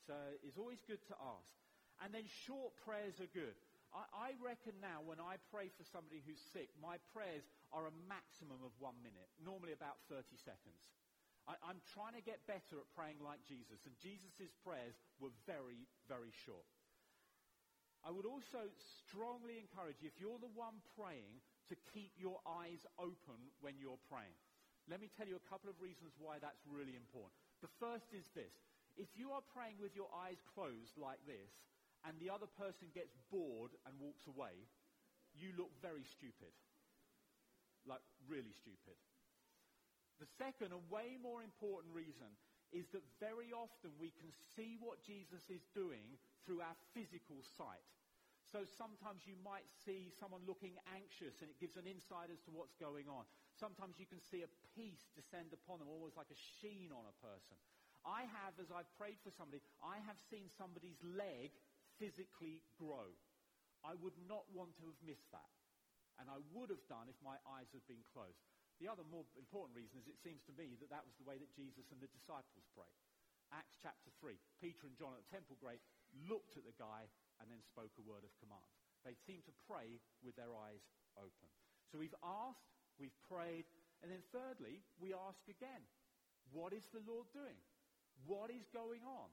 So 0.04 0.14
it's 0.44 0.60
always 0.60 0.84
good 0.84 1.00
to 1.08 1.16
ask. 1.16 1.48
And 2.04 2.12
then 2.12 2.28
short 2.28 2.76
prayers 2.84 3.24
are 3.24 3.32
good. 3.32 3.56
I, 3.96 4.04
I 4.12 4.30
reckon 4.44 4.76
now 4.84 5.00
when 5.08 5.24
I 5.24 5.40
pray 5.56 5.72
for 5.72 5.88
somebody 5.88 6.20
who's 6.20 6.40
sick, 6.52 6.68
my 6.84 7.00
prayers 7.16 7.48
are 7.72 7.88
a 7.88 7.96
maximum 8.12 8.60
of 8.60 8.76
one 8.76 9.00
minute, 9.00 9.32
normally 9.40 9.72
about 9.72 10.04
30 10.12 10.28
seconds. 10.36 10.84
I, 11.50 11.58
I'm 11.66 11.82
trying 11.98 12.14
to 12.18 12.24
get 12.24 12.46
better 12.46 12.78
at 12.78 12.88
praying 12.94 13.18
like 13.22 13.42
Jesus, 13.50 13.82
and 13.86 13.94
Jesus' 13.98 14.54
prayers 14.62 14.94
were 15.18 15.34
very, 15.50 15.90
very 16.06 16.34
short. 16.46 16.68
I 18.02 18.10
would 18.10 18.26
also 18.26 18.66
strongly 19.06 19.62
encourage 19.62 20.02
you, 20.02 20.10
if 20.10 20.18
you're 20.18 20.42
the 20.42 20.50
one 20.58 20.82
praying, 20.98 21.42
to 21.70 21.78
keep 21.94 22.18
your 22.18 22.42
eyes 22.46 22.82
open 22.98 23.38
when 23.62 23.78
you're 23.78 24.02
praying. 24.10 24.34
Let 24.90 24.98
me 24.98 25.14
tell 25.14 25.30
you 25.30 25.38
a 25.38 25.50
couple 25.50 25.70
of 25.70 25.78
reasons 25.78 26.18
why 26.18 26.42
that's 26.42 26.66
really 26.66 26.98
important. 26.98 27.38
The 27.62 27.70
first 27.78 28.10
is 28.18 28.26
this. 28.34 28.54
If 28.98 29.14
you 29.14 29.32
are 29.38 29.46
praying 29.54 29.78
with 29.78 29.94
your 29.94 30.10
eyes 30.10 30.42
closed 30.58 30.98
like 30.98 31.22
this, 31.30 31.54
and 32.02 32.18
the 32.18 32.34
other 32.34 32.50
person 32.58 32.90
gets 32.98 33.14
bored 33.30 33.78
and 33.86 33.94
walks 34.02 34.26
away, 34.26 34.66
you 35.38 35.54
look 35.54 35.70
very 35.86 36.02
stupid. 36.04 36.50
Like, 37.86 38.02
really 38.26 38.54
stupid. 38.58 38.98
The 40.22 40.30
second, 40.38 40.70
and 40.70 40.86
way 40.94 41.18
more 41.18 41.42
important 41.42 41.90
reason, 41.98 42.30
is 42.70 42.86
that 42.94 43.02
very 43.18 43.50
often 43.50 43.90
we 43.98 44.14
can 44.22 44.30
see 44.54 44.78
what 44.78 45.02
Jesus 45.02 45.42
is 45.50 45.66
doing 45.74 46.06
through 46.46 46.62
our 46.62 46.78
physical 46.94 47.42
sight. 47.58 47.84
So 48.54 48.68
sometimes 48.78 49.26
you 49.26 49.34
might 49.42 49.66
see 49.82 50.14
someone 50.22 50.46
looking 50.46 50.78
anxious 50.94 51.40
and 51.42 51.50
it 51.50 51.58
gives 51.58 51.80
an 51.80 51.88
insight 51.88 52.30
as 52.30 52.44
to 52.46 52.52
what's 52.54 52.76
going 52.78 53.08
on. 53.08 53.26
Sometimes 53.56 53.98
you 53.98 54.06
can 54.06 54.22
see 54.22 54.46
a 54.46 54.52
peace 54.78 55.10
descend 55.18 55.56
upon 55.58 55.82
them, 55.82 55.90
almost 55.90 56.20
like 56.20 56.30
a 56.30 56.44
sheen 56.62 56.94
on 56.94 57.08
a 57.08 57.16
person. 57.24 57.58
I 58.06 58.28
have, 58.28 58.58
as 58.62 58.70
I've 58.70 58.90
prayed 59.00 59.18
for 59.26 59.34
somebody, 59.34 59.64
I 59.82 60.04
have 60.06 60.20
seen 60.30 60.52
somebody's 60.54 61.00
leg 61.02 61.54
physically 61.98 62.62
grow. 62.78 63.10
I 63.82 63.98
would 63.98 64.18
not 64.30 64.46
want 64.54 64.78
to 64.82 64.90
have 64.90 65.02
missed 65.02 65.30
that. 65.34 65.50
And 66.20 66.30
I 66.30 66.38
would 66.54 66.70
have 66.70 66.86
done 66.86 67.10
if 67.10 67.18
my 67.26 67.42
eyes 67.58 67.72
had 67.74 67.86
been 67.90 68.04
closed. 68.14 68.46
The 68.82 68.90
other 68.90 69.06
more 69.06 69.30
important 69.38 69.78
reason 69.78 70.02
is 70.02 70.10
it 70.10 70.18
seems 70.26 70.42
to 70.50 70.58
me 70.58 70.74
that 70.82 70.90
that 70.90 71.06
was 71.06 71.14
the 71.22 71.30
way 71.30 71.38
that 71.38 71.54
Jesus 71.54 71.86
and 71.94 72.02
the 72.02 72.10
disciples 72.10 72.66
prayed. 72.74 72.98
Acts 73.54 73.78
chapter 73.78 74.10
3. 74.18 74.34
Peter 74.58 74.90
and 74.90 74.98
John 74.98 75.14
at 75.14 75.22
the 75.22 75.30
temple 75.30 75.62
gate 75.62 75.86
looked 76.26 76.58
at 76.58 76.66
the 76.66 76.74
guy 76.82 77.06
and 77.38 77.46
then 77.46 77.62
spoke 77.62 77.94
a 78.02 78.10
word 78.10 78.26
of 78.26 78.34
command. 78.42 78.66
They 79.06 79.14
seemed 79.30 79.46
to 79.46 79.54
pray 79.70 80.02
with 80.26 80.34
their 80.34 80.50
eyes 80.50 80.82
open. 81.14 81.48
So 81.94 82.02
we've 82.02 82.18
asked, 82.26 82.74
we've 82.98 83.14
prayed, 83.30 83.70
and 84.02 84.10
then 84.10 84.26
thirdly, 84.34 84.82
we 84.98 85.14
ask 85.14 85.46
again, 85.46 85.86
what 86.50 86.74
is 86.74 86.90
the 86.90 87.06
Lord 87.06 87.30
doing? 87.38 87.62
What 88.26 88.50
is 88.50 88.66
going 88.74 89.06
on? 89.06 89.30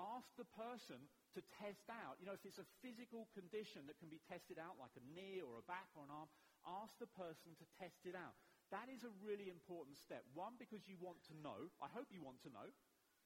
Ask 0.00 0.32
the 0.40 0.48
person 0.56 0.96
to 1.36 1.44
test 1.60 1.84
out. 1.92 2.16
You 2.16 2.24
know, 2.24 2.36
if 2.36 2.48
it's 2.48 2.60
a 2.60 2.68
physical 2.80 3.28
condition 3.36 3.84
that 3.92 4.00
can 4.00 4.08
be 4.08 4.24
tested 4.24 4.56
out, 4.56 4.80
like 4.80 4.96
a 4.96 5.04
knee 5.12 5.44
or 5.44 5.60
a 5.60 5.64
back 5.68 5.92
or 5.92 6.08
an 6.08 6.12
arm, 6.12 6.32
ask 6.66 6.96
the 6.98 7.10
person 7.10 7.54
to 7.58 7.66
test 7.78 8.06
it 8.06 8.14
out. 8.14 8.38
That 8.70 8.88
is 8.88 9.04
a 9.04 9.12
really 9.20 9.52
important 9.52 10.00
step. 10.00 10.24
One, 10.32 10.56
because 10.56 10.88
you 10.88 10.96
want 10.96 11.20
to 11.28 11.36
know. 11.44 11.68
I 11.84 11.92
hope 11.92 12.08
you 12.08 12.24
want 12.24 12.40
to 12.48 12.54
know 12.54 12.72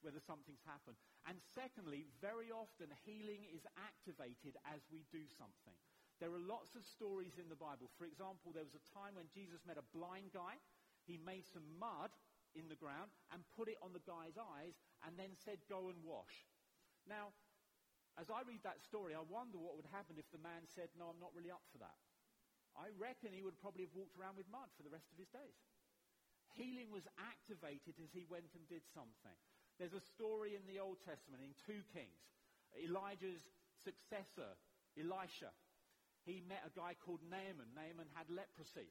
whether 0.03 0.18
something's 0.20 0.62
happened. 0.66 0.99
And 1.25 1.38
secondly, 1.55 2.07
very 2.20 2.51
often 2.51 2.90
healing 3.07 3.46
is 3.49 3.64
activated 3.79 4.59
as 4.66 4.83
we 4.90 5.07
do 5.14 5.25
something. 5.38 5.77
There 6.18 6.33
are 6.33 6.40
lots 6.40 6.72
of 6.75 6.83
stories 6.85 7.37
in 7.37 7.53
the 7.53 7.59
Bible. 7.59 7.92
For 8.01 8.09
example, 8.09 8.51
there 8.53 8.64
was 8.64 8.77
a 8.77 8.88
time 8.96 9.20
when 9.20 9.29
Jesus 9.31 9.61
met 9.68 9.77
a 9.77 9.90
blind 9.92 10.33
guy. 10.33 10.57
He 11.05 11.20
made 11.20 11.44
some 11.44 11.66
mud 11.77 12.11
in 12.57 12.72
the 12.72 12.79
ground 12.79 13.12
and 13.31 13.44
put 13.53 13.68
it 13.68 13.77
on 13.85 13.92
the 13.92 14.03
guy's 14.09 14.40
eyes 14.40 14.81
and 15.05 15.14
then 15.20 15.37
said, 15.44 15.61
go 15.68 15.92
and 15.92 16.01
wash. 16.01 16.49
Now, 17.05 17.37
as 18.16 18.33
I 18.33 18.40
read 18.49 18.64
that 18.64 18.81
story, 18.81 19.12
I 19.12 19.20
wonder 19.20 19.61
what 19.61 19.77
would 19.77 19.92
happen 19.92 20.16
if 20.16 20.25
the 20.33 20.40
man 20.40 20.64
said, 20.72 20.88
no, 20.96 21.12
I'm 21.12 21.20
not 21.20 21.37
really 21.37 21.53
up 21.53 21.62
for 21.68 21.79
that. 21.85 22.01
I 22.77 22.93
reckon 23.01 23.33
he 23.33 23.41
would 23.41 23.57
probably 23.59 23.89
have 23.89 23.97
walked 23.97 24.17
around 24.21 24.37
with 24.37 24.49
mud 24.53 24.69
for 24.77 24.85
the 24.85 24.93
rest 24.93 25.09
of 25.09 25.17
his 25.17 25.33
days. 25.33 25.57
Healing 26.57 26.93
was 26.93 27.05
activated 27.17 27.97
as 28.01 28.12
he 28.12 28.29
went 28.29 28.53
and 28.53 28.65
did 28.69 28.85
something. 28.93 29.37
There's 29.77 29.97
a 29.97 30.11
story 30.17 30.57
in 30.57 30.65
the 30.65 30.81
Old 30.81 31.01
Testament 31.05 31.45
in 31.45 31.53
2 31.69 31.85
Kings. 31.93 32.25
Elijah's 32.77 33.45
successor, 33.85 34.57
Elisha, 34.97 35.53
he 36.25 36.41
met 36.45 36.65
a 36.65 36.73
guy 36.73 36.97
called 36.97 37.21
Naaman. 37.25 37.77
Naaman 37.77 38.09
had 38.17 38.29
leprosy. 38.33 38.89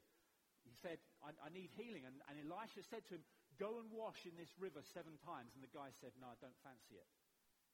He 0.66 0.74
said, 0.82 1.02
I, 1.22 1.34
I 1.42 1.50
need 1.54 1.74
healing. 1.74 2.06
And, 2.06 2.22
and 2.30 2.38
Elisha 2.42 2.86
said 2.86 3.06
to 3.10 3.22
him, 3.22 3.26
go 3.62 3.82
and 3.82 3.90
wash 3.94 4.26
in 4.26 4.38
this 4.38 4.54
river 4.58 4.82
seven 4.94 5.18
times. 5.22 5.54
And 5.54 5.62
the 5.62 5.74
guy 5.74 5.94
said, 6.02 6.14
no, 6.18 6.32
I 6.32 6.38
don't 6.42 6.58
fancy 6.66 6.98
it. 6.98 7.10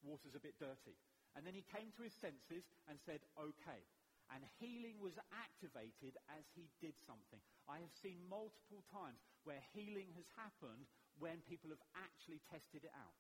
Water's 0.04 0.36
a 0.36 0.44
bit 0.44 0.58
dirty. 0.60 0.98
And 1.38 1.46
then 1.48 1.56
he 1.56 1.64
came 1.72 1.94
to 1.96 2.04
his 2.04 2.16
senses 2.20 2.68
and 2.90 3.00
said, 3.06 3.24
okay 3.38 3.86
and 4.32 4.42
healing 4.64 4.96
was 5.04 5.20
activated 5.36 6.16
as 6.32 6.48
he 6.56 6.72
did 6.80 6.96
something. 7.04 7.40
I 7.68 7.84
have 7.84 7.92
seen 8.00 8.24
multiple 8.32 8.84
times 8.88 9.20
where 9.44 9.60
healing 9.76 10.16
has 10.16 10.28
happened 10.40 10.88
when 11.20 11.44
people 11.48 11.70
have 11.70 11.84
actually 12.00 12.40
tested 12.48 12.88
it 12.88 12.96
out. 12.96 13.20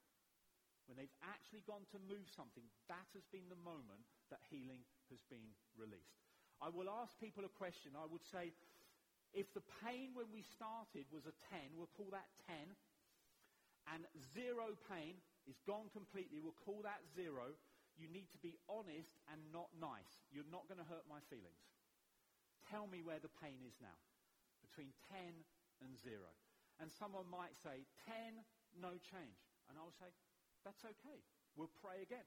When 0.87 0.95
they've 0.95 1.21
actually 1.23 1.63
gone 1.67 1.83
to 1.91 1.99
move 2.07 2.25
something, 2.31 2.63
that 2.87 3.07
has 3.13 3.23
been 3.29 3.47
the 3.51 3.59
moment 3.59 4.03
that 4.31 4.43
healing 4.47 4.81
has 5.11 5.21
been 5.27 5.51
released. 5.75 6.19
I 6.63 6.71
will 6.71 6.87
ask 6.87 7.13
people 7.19 7.43
a 7.43 7.53
question. 7.59 7.93
I 7.95 8.07
would 8.07 8.23
say, 8.23 8.55
if 9.31 9.47
the 9.55 9.63
pain 9.83 10.11
when 10.15 10.27
we 10.31 10.43
started 10.43 11.07
was 11.11 11.27
a 11.27 11.35
10, 11.51 11.75
we'll 11.75 11.91
call 11.95 12.11
that 12.11 12.27
10. 12.47 12.55
And 13.91 14.03
zero 14.35 14.77
pain 14.87 15.19
is 15.49 15.57
gone 15.65 15.89
completely, 15.91 16.37
we'll 16.39 16.57
call 16.65 16.85
that 16.85 17.01
zero 17.17 17.57
you 18.01 18.09
need 18.09 18.33
to 18.33 18.41
be 18.41 18.57
honest 18.65 19.13
and 19.29 19.37
not 19.53 19.69
nice. 19.77 20.25
You're 20.33 20.49
not 20.49 20.65
going 20.65 20.81
to 20.81 20.89
hurt 20.89 21.05
my 21.05 21.21
feelings. 21.29 21.61
Tell 22.65 22.89
me 22.89 23.05
where 23.05 23.21
the 23.21 23.29
pain 23.41 23.61
is 23.61 23.77
now, 23.77 24.01
between 24.65 24.89
10 25.13 25.45
and 25.85 25.93
0. 26.01 26.17
And 26.81 26.89
someone 26.89 27.29
might 27.29 27.53
say, 27.61 27.85
10, 28.09 28.41
no 28.81 28.97
change. 28.97 29.37
And 29.69 29.77
I'll 29.77 29.93
say, 30.01 30.09
that's 30.65 30.81
okay. 30.81 31.21
We'll 31.53 31.73
pray 31.77 32.01
again. 32.01 32.25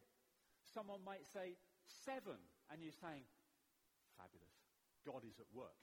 Someone 0.62 1.02
might 1.02 1.26
say, 1.26 1.58
7, 2.06 2.22
and 2.70 2.78
you're 2.78 2.94
saying, 2.94 3.26
fabulous. 4.14 4.54
God 5.02 5.26
is 5.26 5.42
at 5.42 5.50
work. 5.50 5.76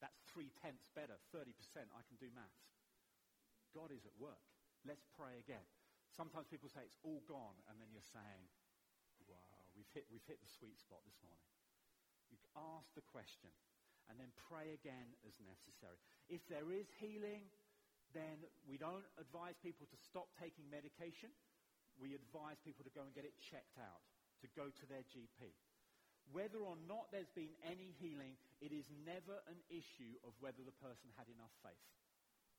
That's 0.00 0.18
three 0.30 0.54
tenths 0.62 0.88
better, 0.94 1.18
30%. 1.34 1.52
I 1.92 2.02
can 2.06 2.16
do 2.16 2.30
maths. 2.32 2.64
God 3.74 3.90
is 3.92 4.06
at 4.06 4.14
work. 4.16 4.40
Let's 4.86 5.04
pray 5.18 5.42
again. 5.42 5.66
Sometimes 6.14 6.48
people 6.48 6.70
say 6.70 6.86
it's 6.86 7.02
all 7.04 7.20
gone, 7.28 7.58
and 7.68 7.76
then 7.76 7.90
you're 7.92 8.06
saying, 8.14 8.48
we've 9.78 9.94
hit, 9.94 10.10
we've 10.10 10.26
hit 10.26 10.42
the 10.42 10.50
sweet 10.58 10.74
spot 10.82 11.06
this 11.06 11.22
morning. 11.22 11.46
You 12.34 12.42
ask 12.58 12.90
the 12.98 13.06
question 13.06 13.54
and 14.10 14.18
then 14.18 14.34
pray 14.50 14.74
again 14.74 15.14
as 15.22 15.38
necessary. 15.38 16.02
If 16.26 16.42
there 16.50 16.66
is 16.74 16.90
healing, 16.98 17.46
then 18.10 18.42
we 18.66 18.74
don't 18.74 19.06
advise 19.20 19.54
people 19.62 19.86
to 19.86 19.98
stop 20.10 20.26
taking 20.34 20.66
medication. 20.66 21.30
We 22.00 22.18
advise 22.18 22.58
people 22.66 22.82
to 22.82 22.92
go 22.92 23.06
and 23.06 23.14
get 23.14 23.28
it 23.28 23.38
checked 23.38 23.78
out, 23.78 24.02
to 24.42 24.48
go 24.58 24.72
to 24.72 24.84
their 24.90 25.06
GP. 25.06 25.54
Whether 26.34 26.60
or 26.60 26.76
not 26.84 27.08
there's 27.08 27.32
been 27.32 27.54
any 27.64 27.96
healing, 27.96 28.36
it 28.60 28.74
is 28.74 28.84
never 29.06 29.40
an 29.48 29.60
issue 29.72 30.18
of 30.26 30.36
whether 30.44 30.60
the 30.60 30.76
person 30.76 31.08
had 31.16 31.28
enough 31.32 31.52
faith. 31.64 31.88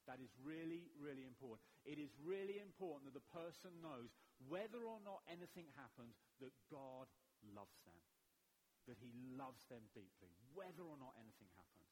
That 0.09 0.17
is 0.17 0.33
really, 0.41 0.89
really 0.97 1.29
important. 1.29 1.61
It 1.85 2.01
is 2.01 2.09
really 2.25 2.57
important 2.57 3.05
that 3.05 3.17
the 3.17 3.29
person 3.29 3.69
knows 3.77 4.09
whether 4.47 4.79
or 4.79 5.03
not 5.03 5.25
anything 5.27 5.67
happens, 5.75 6.15
that 6.39 6.55
God 6.71 7.11
loves 7.51 7.75
them. 7.83 7.97
That 8.87 8.97
he 9.03 9.11
loves 9.35 9.67
them 9.67 9.83
deeply, 9.91 10.31
whether 10.55 10.81
or 10.81 10.97
not 10.97 11.13
anything 11.19 11.51
happens. 11.53 11.91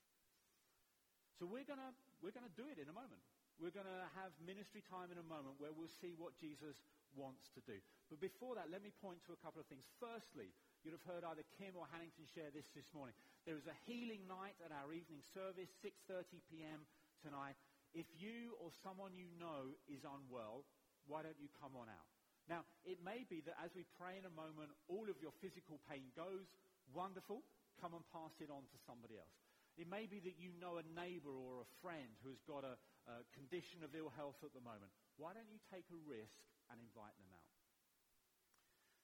So 1.38 1.46
we're 1.46 1.68
going 1.68 1.84
we're 2.24 2.34
gonna 2.34 2.54
do 2.58 2.66
it 2.72 2.82
in 2.82 2.90
a 2.90 2.96
moment. 2.96 3.22
We're 3.58 3.74
going 3.74 3.90
to 3.90 4.06
have 4.14 4.30
ministry 4.38 4.86
time 4.86 5.10
in 5.10 5.18
a 5.18 5.26
moment 5.26 5.58
where 5.58 5.74
we'll 5.74 5.90
see 5.90 6.14
what 6.14 6.38
Jesus 6.38 6.78
wants 7.18 7.50
to 7.58 7.62
do. 7.66 7.82
But 8.06 8.22
before 8.22 8.54
that, 8.54 8.70
let 8.70 8.86
me 8.86 8.94
point 9.02 9.26
to 9.26 9.34
a 9.34 9.40
couple 9.42 9.58
of 9.58 9.66
things. 9.66 9.90
Firstly, 9.98 10.54
you'd 10.86 10.94
have 10.94 11.10
heard 11.10 11.26
either 11.26 11.42
Kim 11.58 11.74
or 11.74 11.90
Hannington 11.90 12.30
share 12.30 12.54
this 12.54 12.70
this 12.78 12.86
morning. 12.94 13.18
There 13.50 13.58
is 13.58 13.66
a 13.66 13.78
healing 13.90 14.30
night 14.30 14.54
at 14.62 14.70
our 14.70 14.94
evening 14.94 15.26
service, 15.34 15.74
6.30 15.82 16.38
p.m. 16.54 16.86
tonight. 17.26 17.58
If 17.98 18.06
you 18.22 18.54
or 18.62 18.70
someone 18.86 19.18
you 19.18 19.26
know 19.42 19.74
is 19.90 20.06
unwell, 20.06 20.70
why 21.10 21.26
don't 21.26 21.42
you 21.42 21.50
come 21.58 21.74
on 21.74 21.90
out? 21.90 22.17
Now, 22.48 22.64
it 22.88 23.04
may 23.04 23.28
be 23.28 23.44
that 23.44 23.60
as 23.60 23.76
we 23.76 23.84
pray 24.00 24.16
in 24.16 24.24
a 24.24 24.32
moment, 24.32 24.72
all 24.88 25.12
of 25.12 25.20
your 25.20 25.36
physical 25.44 25.84
pain 25.92 26.16
goes. 26.16 26.48
Wonderful. 26.96 27.44
Come 27.84 27.94
and 27.94 28.08
pass 28.10 28.32
it 28.40 28.48
on 28.48 28.64
to 28.72 28.78
somebody 28.88 29.20
else. 29.20 29.36
It 29.78 29.86
may 29.86 30.10
be 30.10 30.18
that 30.26 30.42
you 30.42 30.56
know 30.58 30.82
a 30.82 30.86
neighbor 30.98 31.30
or 31.30 31.62
a 31.62 31.70
friend 31.84 32.10
who 32.26 32.34
has 32.34 32.42
got 32.50 32.66
a, 32.66 32.80
a 33.06 33.22
condition 33.38 33.86
of 33.86 33.94
ill 33.94 34.10
health 34.16 34.42
at 34.42 34.56
the 34.56 34.64
moment. 34.64 34.90
Why 35.22 35.38
don't 35.38 35.52
you 35.52 35.62
take 35.70 35.86
a 35.94 36.00
risk 36.08 36.40
and 36.74 36.82
invite 36.82 37.14
them 37.22 37.30
out? 37.30 37.46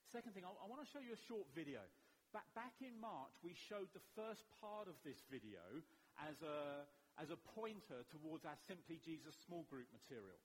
Second 0.09 0.33
thing, 0.33 0.47
I, 0.47 0.49
I 0.49 0.65
want 0.65 0.81
to 0.81 0.89
show 0.89 1.03
you 1.03 1.13
a 1.13 1.23
short 1.29 1.45
video. 1.53 1.83
back, 2.33 2.49
back 2.57 2.73
in 2.81 2.97
March, 2.97 3.37
we 3.45 3.53
showed 3.69 3.91
the 3.93 4.01
first 4.17 4.41
part 4.57 4.89
of 4.89 4.97
this 5.05 5.21
video 5.29 5.61
as 6.17 6.41
a, 6.41 6.89
as 7.21 7.29
a 7.29 7.37
pointer 7.53 8.01
towards 8.09 8.41
our 8.41 8.57
Simply 8.65 8.97
Jesus 9.05 9.37
small 9.45 9.69
group 9.69 9.85
material. 9.93 10.41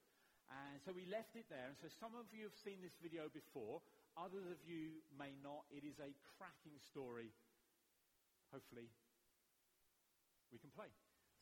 And 0.49 0.81
so 0.81 0.97
we 0.97 1.05
left 1.13 1.37
it 1.37 1.45
there. 1.53 1.69
And 1.69 1.77
so 1.77 1.93
some 1.93 2.17
of 2.17 2.33
you 2.33 2.49
have 2.49 2.57
seen 2.57 2.81
this 2.81 2.97
video 3.01 3.29
before. 3.29 3.85
Others 4.17 4.49
of 4.49 4.61
you 4.65 5.05
may 5.13 5.37
not. 5.45 5.69
It 5.69 5.85
is 5.85 6.01
a 6.01 6.11
cracking 6.37 6.81
story. 6.81 7.31
Hopefully, 8.49 8.89
we 10.49 10.57
can 10.57 10.73
play. 10.73 10.89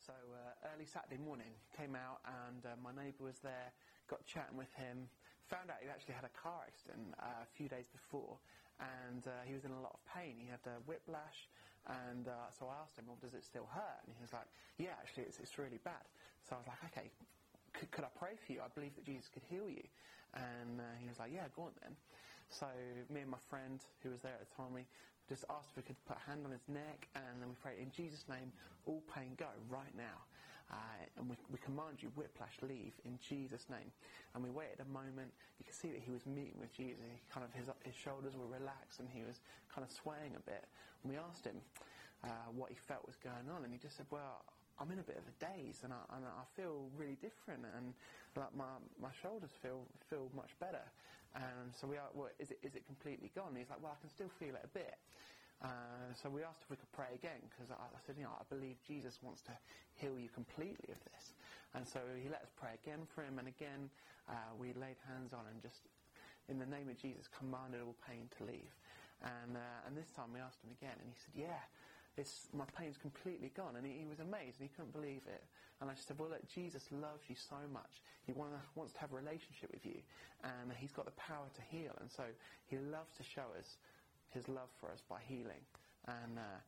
So 0.03 0.13
uh, 0.13 0.71
early 0.75 0.85
Saturday 0.85 1.19
morning, 1.19 1.51
came 1.75 1.95
out 1.95 2.23
and 2.47 2.63
uh, 2.63 2.75
my 2.79 2.95
neighbour 2.95 3.27
was 3.27 3.39
there, 3.43 3.71
got 4.07 4.23
chatting 4.23 4.55
with 4.55 4.71
him, 4.75 5.09
found 5.49 5.71
out 5.71 5.81
he'd 5.81 5.91
actually 5.91 6.15
had 6.15 6.27
a 6.27 6.35
car 6.35 6.63
accident 6.67 7.15
uh, 7.19 7.43
a 7.43 7.49
few 7.55 7.67
days 7.67 7.87
before 7.91 8.37
and 8.79 9.25
uh, 9.25 9.43
he 9.43 9.51
was 9.51 9.65
in 9.65 9.73
a 9.73 9.81
lot 9.81 9.95
of 9.95 10.01
pain. 10.07 10.37
He 10.39 10.47
had 10.47 10.63
uh, 10.63 10.79
whiplash 10.85 11.49
and 11.87 12.27
uh, 12.27 12.51
so 12.51 12.67
I 12.67 12.83
asked 12.83 12.99
him, 12.99 13.07
well, 13.07 13.19
does 13.19 13.33
it 13.33 13.43
still 13.43 13.67
hurt? 13.67 13.99
And 14.05 14.15
he 14.15 14.21
was 14.21 14.31
like, 14.31 14.47
yeah, 14.77 14.95
actually 14.99 15.27
it's, 15.27 15.39
it's 15.39 15.57
really 15.57 15.79
bad. 15.81 16.03
So 16.43 16.55
I 16.55 16.63
was 16.63 16.67
like, 16.67 16.81
okay, 16.91 17.07
could, 17.77 17.91
could 17.91 18.03
I 18.03 18.11
pray 18.17 18.33
for 18.35 18.51
you? 18.51 18.59
I 18.59 18.69
believe 18.73 18.95
that 18.95 19.05
Jesus 19.05 19.29
could 19.29 19.43
heal 19.49 19.69
you. 19.69 19.85
And 20.33 20.81
uh, 20.81 20.83
he 20.99 21.07
was 21.07 21.19
like, 21.19 21.31
yeah, 21.33 21.47
go 21.55 21.69
on 21.69 21.75
then. 21.81 21.93
So 22.49 22.67
me 23.13 23.21
and 23.21 23.31
my 23.31 23.41
friend 23.49 23.79
who 24.03 24.09
was 24.09 24.21
there 24.21 24.33
at 24.33 24.43
the 24.43 24.53
time, 24.55 24.73
we 24.73 24.85
just 25.29 25.45
asked 25.49 25.75
if 25.75 25.77
we 25.77 25.83
could 25.83 25.99
put 26.07 26.17
a 26.17 26.25
hand 26.29 26.41
on 26.45 26.51
his 26.51 26.63
neck 26.67 27.07
and 27.15 27.41
then 27.41 27.49
we 27.49 27.55
prayed, 27.59 27.79
in 27.79 27.91
Jesus' 27.91 28.25
name, 28.29 28.51
all 28.85 29.03
pain 29.11 29.35
go 29.37 29.51
right 29.69 29.93
now. 29.95 30.25
Uh, 30.67 30.99
and 31.15 31.31
we, 31.31 31.35
we 31.47 31.59
command 31.63 32.03
you, 32.03 32.11
whiplash, 32.19 32.59
leave 32.59 32.91
in 33.07 33.15
Jesus' 33.23 33.71
name. 33.71 33.87
And 34.35 34.43
we 34.43 34.51
waited 34.51 34.83
a 34.83 34.89
moment. 34.91 35.31
You 35.59 35.63
could 35.63 35.75
see 35.75 35.95
that 35.95 36.03
he 36.03 36.11
was 36.11 36.27
meeting 36.27 36.59
with 36.59 36.75
Jesus. 36.75 36.99
He 37.07 37.23
kind 37.31 37.47
of 37.47 37.55
his, 37.55 37.71
his 37.87 37.95
shoulders 37.95 38.35
were 38.35 38.51
relaxed 38.51 38.99
and 38.99 39.07
he 39.07 39.23
was 39.23 39.39
kind 39.71 39.87
of 39.87 39.91
swaying 39.91 40.35
a 40.35 40.43
bit. 40.43 40.67
And 41.03 41.07
we 41.07 41.15
asked 41.15 41.47
him 41.47 41.63
uh, 42.23 42.51
what 42.51 42.69
he 42.69 42.75
felt 42.75 43.05
was 43.05 43.15
going 43.15 43.47
on, 43.53 43.63
and 43.63 43.71
he 43.71 43.79
just 43.79 43.97
said, 43.97 44.07
"Well, 44.09 44.43
I'm 44.79 44.91
in 44.91 44.99
a 44.99 45.07
bit 45.07 45.17
of 45.17 45.25
a 45.25 45.35
daze 45.41 45.81
and 45.83 45.91
I, 45.91 46.01
and 46.15 46.25
I 46.25 46.45
feel 46.55 46.89
really 46.95 47.17
different 47.17 47.65
and 47.75 47.93
like 48.35 48.53
my, 48.55 48.77
my 49.01 49.09
shoulders 49.21 49.49
feel 49.61 49.85
feel 50.09 50.29
much 50.35 50.53
better. 50.59 50.85
And 51.35 51.69
so 51.73 51.85
we 51.85 51.97
are, 51.97 52.09
well, 52.13 52.29
is 52.39 52.49
it, 52.49 52.57
is 52.63 52.73
it 52.73 52.85
completely 52.85 53.29
gone? 53.35 53.53
And 53.53 53.57
he's 53.57 53.69
like, 53.69 53.81
well, 53.81 53.93
I 53.93 53.99
can 54.01 54.09
still 54.09 54.31
feel 54.39 54.55
it 54.55 54.63
a 54.63 54.73
bit. 54.73 54.97
Uh, 55.57 56.13
so 56.13 56.29
we 56.29 56.45
asked 56.45 56.61
if 56.61 56.69
we 56.69 56.77
could 56.77 56.91
pray 56.93 57.09
again 57.13 57.41
because 57.49 57.73
I, 57.73 57.77
I, 57.81 57.99
said, 58.05 58.13
you 58.17 58.25
know, 58.25 58.33
I 58.37 58.45
believe 58.45 58.77
Jesus 58.85 59.17
wants 59.25 59.41
to 59.49 59.53
heal 59.97 60.17
you 60.17 60.29
completely 60.29 60.93
of 60.93 61.01
this. 61.13 61.33
And 61.73 61.85
so 61.85 62.01
he 62.13 62.29
let 62.29 62.45
us 62.45 62.53
pray 62.53 62.77
again 62.77 63.05
for 63.09 63.25
him. 63.25 63.41
And 63.41 63.49
again, 63.49 63.89
uh, 64.29 64.53
we 64.57 64.73
laid 64.77 65.01
hands 65.09 65.33
on 65.33 65.49
and 65.49 65.57
just, 65.61 65.89
in 66.49 66.61
the 66.61 66.69
name 66.69 66.89
of 66.89 66.97
Jesus, 66.97 67.25
commanded 67.25 67.81
all 67.81 67.97
pain 68.05 68.29
to 68.37 68.45
leave. 68.45 68.73
And, 69.25 69.57
uh, 69.57 69.85
and 69.89 69.97
this 69.97 70.13
time 70.13 70.29
we 70.29 70.39
asked 70.39 70.61
him 70.61 70.69
again, 70.77 70.93
and 71.01 71.09
he 71.09 71.17
said, 71.17 71.33
yeah, 71.33 71.61
it's, 72.17 72.49
my 72.51 72.65
pain's 72.73 72.97
completely 72.97 73.53
gone. 73.55 73.77
And 73.77 73.85
he, 73.85 73.93
he, 74.01 74.05
was 74.09 74.19
amazed 74.19 74.57
and 74.59 74.65
he 74.65 74.73
couldn't 74.73 74.91
believe 74.91 75.21
it. 75.29 75.43
And 75.79 75.89
I 75.89 75.93
said, 75.93 76.17
well, 76.17 76.29
look, 76.33 76.41
Jesus 76.49 76.89
loves 76.91 77.29
you 77.29 77.37
so 77.37 77.61
much. 77.71 78.01
He 78.25 78.33
wanna, 78.33 78.57
wants 78.73 78.93
to 78.93 78.99
have 78.99 79.13
a 79.13 79.15
relationship 79.15 79.69
with 79.69 79.85
you. 79.85 80.01
And 80.41 80.73
he's 80.73 80.91
got 80.91 81.05
the 81.05 81.15
power 81.15 81.45
to 81.53 81.61
heal. 81.69 81.93
And 82.01 82.09
so 82.09 82.25
he 82.65 82.77
loves 82.77 83.13
to 83.21 83.23
show 83.23 83.45
us 83.53 83.77
his 84.33 84.49
love 84.49 84.73
for 84.81 84.89
us 84.89 85.05
by 85.05 85.21
healing. 85.21 85.61
And, 86.09 86.41
uh, 86.41 86.59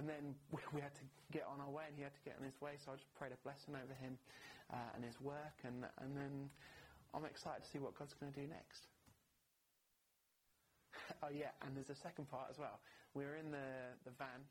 and 0.00 0.08
then 0.08 0.34
we, 0.52 0.64
we, 0.72 0.80
had 0.80 0.96
to 0.96 1.04
get 1.30 1.44
on 1.44 1.60
our 1.60 1.70
way 1.70 1.84
and 1.86 1.94
he 1.96 2.02
had 2.02 2.16
to 2.16 2.24
get 2.24 2.40
on 2.40 2.44
his 2.48 2.56
way. 2.64 2.80
So 2.80 2.92
I 2.92 2.96
just 2.96 3.12
prayed 3.14 3.36
a 3.36 3.40
blessing 3.44 3.76
over 3.76 3.92
him 4.00 4.16
uh, 4.72 4.96
and 4.96 5.04
his 5.04 5.20
work. 5.20 5.60
And, 5.68 5.84
and 6.00 6.16
then 6.16 6.48
I'm 7.12 7.28
excited 7.28 7.60
to 7.62 7.68
see 7.68 7.78
what 7.78 7.92
God's 7.92 8.16
going 8.16 8.32
to 8.32 8.40
do 8.40 8.48
next. 8.48 8.88
oh 11.22 11.28
yeah, 11.28 11.52
and 11.60 11.76
there's 11.76 11.90
a 11.90 12.00
second 12.00 12.32
part 12.32 12.48
as 12.48 12.56
well. 12.56 12.80
We 13.12 13.24
were 13.24 13.36
in 13.36 13.52
the, 13.52 13.92
the 14.08 14.10
van 14.16 14.42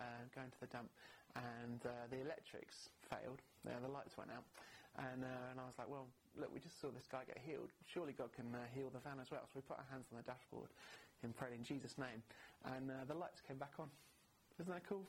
uh, 0.00 0.24
going 0.34 0.50
to 0.50 0.60
the 0.60 0.66
dump, 0.72 0.88
and 1.36 1.84
uh, 1.84 2.08
the 2.10 2.18
electrics 2.24 2.88
failed. 3.06 3.44
The 3.62 3.92
lights 3.92 4.16
went 4.16 4.32
out, 4.32 4.48
and 4.96 5.22
uh, 5.22 5.50
and 5.52 5.60
I 5.60 5.64
was 5.68 5.76
like, 5.78 5.88
well, 5.88 6.08
look, 6.40 6.48
we 6.52 6.58
just 6.58 6.80
saw 6.80 6.88
this 6.90 7.06
guy 7.06 7.22
get 7.28 7.38
healed. 7.38 7.70
Surely 7.86 8.12
God 8.16 8.32
can 8.32 8.48
uh, 8.54 8.64
heal 8.74 8.88
the 8.90 8.98
van 9.04 9.20
as 9.20 9.30
well. 9.30 9.44
So 9.46 9.60
we 9.60 9.62
put 9.62 9.76
our 9.78 9.88
hands 9.92 10.08
on 10.10 10.16
the 10.18 10.26
dashboard 10.26 10.72
and 11.22 11.36
prayed 11.36 11.52
in 11.54 11.62
Jesus' 11.62 11.98
name, 12.00 12.24
and 12.64 12.90
uh, 12.90 13.04
the 13.06 13.14
lights 13.14 13.44
came 13.44 13.58
back 13.60 13.76
on. 13.78 13.88
Isn't 14.58 14.72
that 14.72 14.82
cool? 14.88 15.04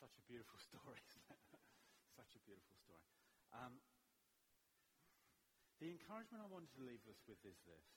Such 0.00 0.14
a 0.18 0.24
beautiful 0.30 0.58
story, 0.58 0.98
Such 2.16 2.32
a 2.34 2.40
beautiful 2.46 2.74
story. 2.82 3.02
Um, 3.54 3.72
the 5.78 5.90
encouragement 5.90 6.42
I 6.42 6.50
wanted 6.50 6.74
to 6.74 6.86
leave 6.86 7.02
us 7.06 7.22
with 7.26 7.38
is 7.46 7.58
this. 7.62 7.88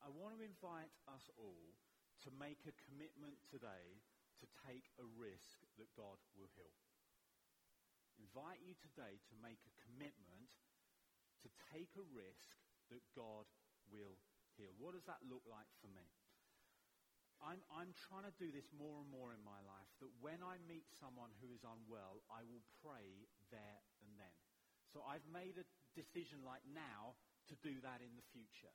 I 0.00 0.08
want 0.08 0.38
to 0.38 0.42
invite 0.42 0.90
us 1.10 1.28
all 1.36 1.74
to 2.24 2.30
make 2.40 2.62
a 2.64 2.74
commitment 2.88 3.36
today 3.50 4.00
to 4.40 4.46
take 4.64 4.88
a 4.96 5.06
risk 5.18 5.60
that 5.76 5.92
God 5.92 6.16
will 6.32 6.48
heal. 6.56 6.78
Invite 8.16 8.64
you 8.64 8.76
today 8.80 9.20
to 9.28 9.34
make 9.44 9.60
a 9.64 9.76
commitment 9.84 10.48
to 11.44 11.48
take 11.72 11.92
a 11.96 12.06
risk 12.12 12.52
that 12.92 13.04
God 13.16 13.48
will 13.88 14.20
heal. 14.56 14.72
What 14.76 14.92
does 14.92 15.08
that 15.08 15.24
look 15.24 15.44
like 15.48 15.68
for 15.80 15.88
me? 15.92 16.04
I'm, 17.40 17.64
I'm 17.72 17.96
trying 17.96 18.28
to 18.28 18.36
do 18.36 18.52
this 18.52 18.68
more 18.76 19.00
and 19.00 19.08
more 19.08 19.32
in 19.32 19.40
my 19.40 19.64
life, 19.64 19.88
that 20.04 20.12
when 20.20 20.44
I 20.44 20.60
meet 20.68 20.84
someone 20.92 21.32
who 21.40 21.56
is 21.56 21.64
unwell, 21.64 22.20
I 22.28 22.44
will 22.44 22.64
pray 22.84 23.24
then. 23.48 23.89
So 24.90 25.02
I've 25.06 25.24
made 25.30 25.54
a 25.56 25.66
decision 25.94 26.42
like 26.42 26.62
now 26.70 27.14
to 27.50 27.54
do 27.62 27.78
that 27.82 28.02
in 28.02 28.12
the 28.18 28.26
future. 28.34 28.74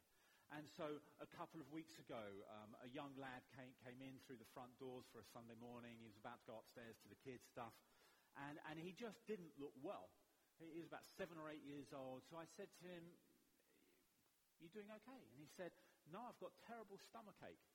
And 0.53 0.69
so 0.77 1.01
a 1.17 1.29
couple 1.33 1.57
of 1.57 1.67
weeks 1.73 1.97
ago, 1.97 2.21
um, 2.53 2.77
a 2.85 2.89
young 2.93 3.11
lad 3.17 3.41
came, 3.57 3.73
came 3.81 3.97
in 3.97 4.21
through 4.23 4.37
the 4.37 4.51
front 4.53 4.77
doors 4.77 5.09
for 5.09 5.19
a 5.19 5.27
Sunday 5.33 5.57
morning. 5.57 5.97
He 5.97 6.05
was 6.05 6.21
about 6.21 6.37
to 6.45 6.47
go 6.47 6.55
upstairs 6.61 6.95
to 7.01 7.07
the 7.09 7.17
kids' 7.25 7.43
stuff. 7.49 7.73
And, 8.37 8.61
and 8.69 8.77
he 8.77 8.93
just 8.93 9.25
didn't 9.25 9.51
look 9.57 9.73
well. 9.81 10.13
He 10.61 10.79
was 10.79 10.87
about 10.87 11.03
seven 11.17 11.35
or 11.41 11.51
eight 11.51 11.65
years 11.65 11.91
old. 11.91 12.23
So 12.29 12.39
I 12.39 12.47
said 12.55 12.71
to 12.79 12.83
him, 12.85 13.03
you 14.61 14.71
doing 14.71 14.87
okay? 14.87 15.19
And 15.19 15.35
he 15.35 15.49
said, 15.51 15.75
no, 16.07 16.23
I've 16.23 16.39
got 16.39 16.55
terrible 16.63 17.01
stomach 17.01 17.35
ache. 17.43 17.67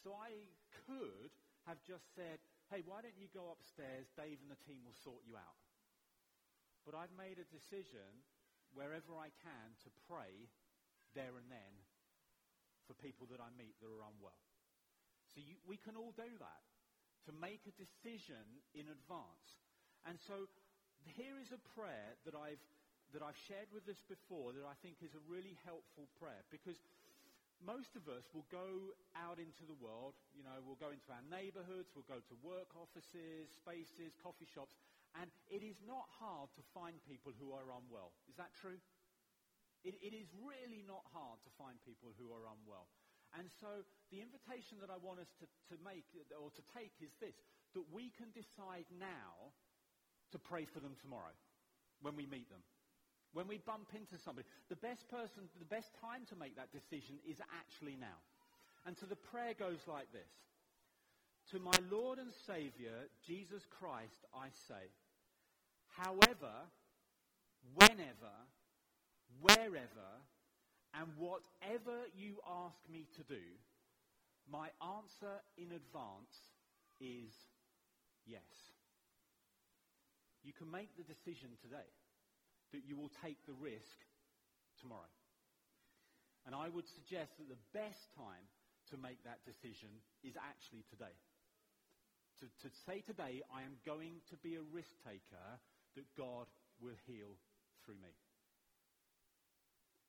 So 0.00 0.16
I 0.16 0.48
could 0.86 1.34
have 1.68 1.82
just 1.84 2.06
said, 2.16 2.40
hey, 2.72 2.80
why 2.86 3.04
don't 3.04 3.18
you 3.18 3.28
go 3.34 3.52
upstairs? 3.52 4.08
Dave 4.16 4.40
and 4.40 4.48
the 4.48 4.60
team 4.64 4.86
will 4.86 4.96
sort 4.96 5.20
you 5.28 5.36
out. 5.36 5.67
But 6.88 6.96
I've 6.96 7.12
made 7.20 7.36
a 7.36 7.44
decision 7.52 8.24
wherever 8.72 9.12
I 9.12 9.28
can 9.44 9.68
to 9.84 9.92
pray 10.08 10.48
there 11.12 11.36
and 11.36 11.44
then 11.52 11.72
for 12.88 12.96
people 12.96 13.28
that 13.28 13.44
I 13.44 13.52
meet 13.60 13.76
that 13.84 13.92
are 13.92 14.08
unwell. 14.08 14.40
So 15.36 15.44
you, 15.44 15.60
we 15.68 15.76
can 15.76 16.00
all 16.00 16.16
do 16.16 16.32
that, 16.40 16.64
to 17.28 17.32
make 17.36 17.60
a 17.68 17.76
decision 17.76 18.40
in 18.72 18.88
advance. 18.88 19.60
And 20.08 20.16
so 20.24 20.48
here 21.04 21.36
is 21.36 21.52
a 21.52 21.60
prayer 21.76 22.16
that 22.24 22.32
I've, 22.32 22.64
that 23.12 23.20
I've 23.20 23.36
shared 23.52 23.68
with 23.68 23.84
us 23.84 24.00
before 24.08 24.56
that 24.56 24.64
I 24.64 24.72
think 24.80 25.04
is 25.04 25.12
a 25.12 25.20
really 25.28 25.60
helpful 25.68 26.08
prayer 26.16 26.40
because 26.48 26.80
most 27.60 28.00
of 28.00 28.08
us 28.08 28.24
will 28.32 28.48
go 28.48 28.96
out 29.12 29.36
into 29.36 29.68
the 29.68 29.76
world, 29.76 30.16
you 30.32 30.40
know, 30.40 30.56
we'll 30.64 30.80
go 30.80 30.88
into 30.88 31.12
our 31.12 31.26
neighborhoods, 31.28 31.92
we'll 31.92 32.08
go 32.08 32.24
to 32.24 32.34
work 32.40 32.72
offices, 32.80 33.52
spaces, 33.60 34.16
coffee 34.24 34.48
shops, 34.48 34.72
and 35.18 35.28
it 35.50 35.66
is 35.66 35.82
not 35.82 36.06
hard 36.22 36.48
to 36.54 36.62
find 36.70 36.94
people 37.02 37.34
who 37.34 37.50
are 37.50 37.66
unwell. 37.74 38.14
Is 38.30 38.38
that 38.38 38.54
true? 38.54 38.78
It, 39.82 39.98
it 39.98 40.14
is 40.14 40.30
really 40.38 40.86
not 40.86 41.02
hard 41.10 41.42
to 41.42 41.50
find 41.58 41.74
people 41.82 42.14
who 42.18 42.30
are 42.30 42.46
unwell. 42.46 42.86
And 43.36 43.50
so 43.60 43.84
the 44.08 44.22
invitation 44.24 44.80
that 44.80 44.88
I 44.88 44.96
want 44.96 45.20
us 45.20 45.28
to, 45.42 45.46
to 45.74 45.76
make 45.84 46.06
or 46.32 46.48
to 46.54 46.62
take 46.72 46.94
is 47.02 47.12
this, 47.20 47.36
that 47.74 47.84
we 47.92 48.14
can 48.16 48.32
decide 48.32 48.88
now 48.96 49.52
to 50.32 50.38
pray 50.38 50.64
for 50.64 50.80
them 50.80 50.96
tomorrow 51.02 51.34
when 52.00 52.16
we 52.16 52.24
meet 52.24 52.48
them. 52.48 52.62
When 53.36 53.46
we 53.46 53.60
bump 53.60 53.92
into 53.92 54.16
somebody. 54.24 54.48
The 54.72 54.80
best 54.80 55.04
person, 55.12 55.52
the 55.60 55.68
best 55.68 55.92
time 56.00 56.24
to 56.32 56.36
make 56.36 56.56
that 56.56 56.72
decision 56.72 57.20
is 57.28 57.36
actually 57.52 58.00
now. 58.00 58.16
And 58.88 58.96
so 58.96 59.04
the 59.04 59.20
prayer 59.20 59.52
goes 59.52 59.84
like 59.84 60.08
this. 60.16 60.32
To 61.52 61.60
my 61.60 61.76
Lord 61.92 62.18
and 62.18 62.32
Savior, 62.46 63.08
Jesus 63.26 63.64
Christ, 63.68 64.24
I 64.32 64.48
say, 64.68 64.88
however, 65.98 66.54
whenever, 67.74 68.34
wherever, 69.40 70.10
and 70.94 71.08
whatever 71.18 72.06
you 72.16 72.38
ask 72.46 72.78
me 72.90 73.06
to 73.16 73.22
do, 73.22 73.42
my 74.50 74.70
answer 74.80 75.42
in 75.58 75.74
advance 75.74 76.54
is 77.00 77.34
yes. 78.24 78.72
You 80.42 80.52
can 80.52 80.70
make 80.70 80.88
the 80.96 81.04
decision 81.04 81.50
today 81.60 81.90
that 82.72 82.86
you 82.86 82.96
will 82.96 83.10
take 83.22 83.36
the 83.46 83.52
risk 83.52 83.98
tomorrow. 84.80 85.12
And 86.46 86.54
I 86.54 86.68
would 86.70 86.88
suggest 86.88 87.36
that 87.36 87.48
the 87.50 87.60
best 87.76 88.14
time 88.16 88.48
to 88.88 88.96
make 88.96 89.20
that 89.24 89.44
decision 89.44 89.90
is 90.24 90.32
actually 90.40 90.84
today 90.88 91.12
to, 92.40 92.46
to 92.62 92.68
say 92.86 93.02
today, 93.02 93.42
I 93.50 93.62
am 93.62 93.74
going 93.84 94.22
to 94.30 94.36
be 94.38 94.54
a 94.54 94.62
risk 94.72 94.94
taker 95.02 95.58
that 95.98 96.14
God 96.14 96.46
will 96.78 96.94
heal 97.10 97.34
through 97.84 97.98
me? 97.98 98.14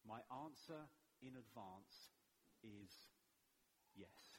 My 0.06 0.22
answer 0.46 0.86
in 1.22 1.34
advance 1.34 2.14
is 2.62 3.10
yes. 3.98 4.38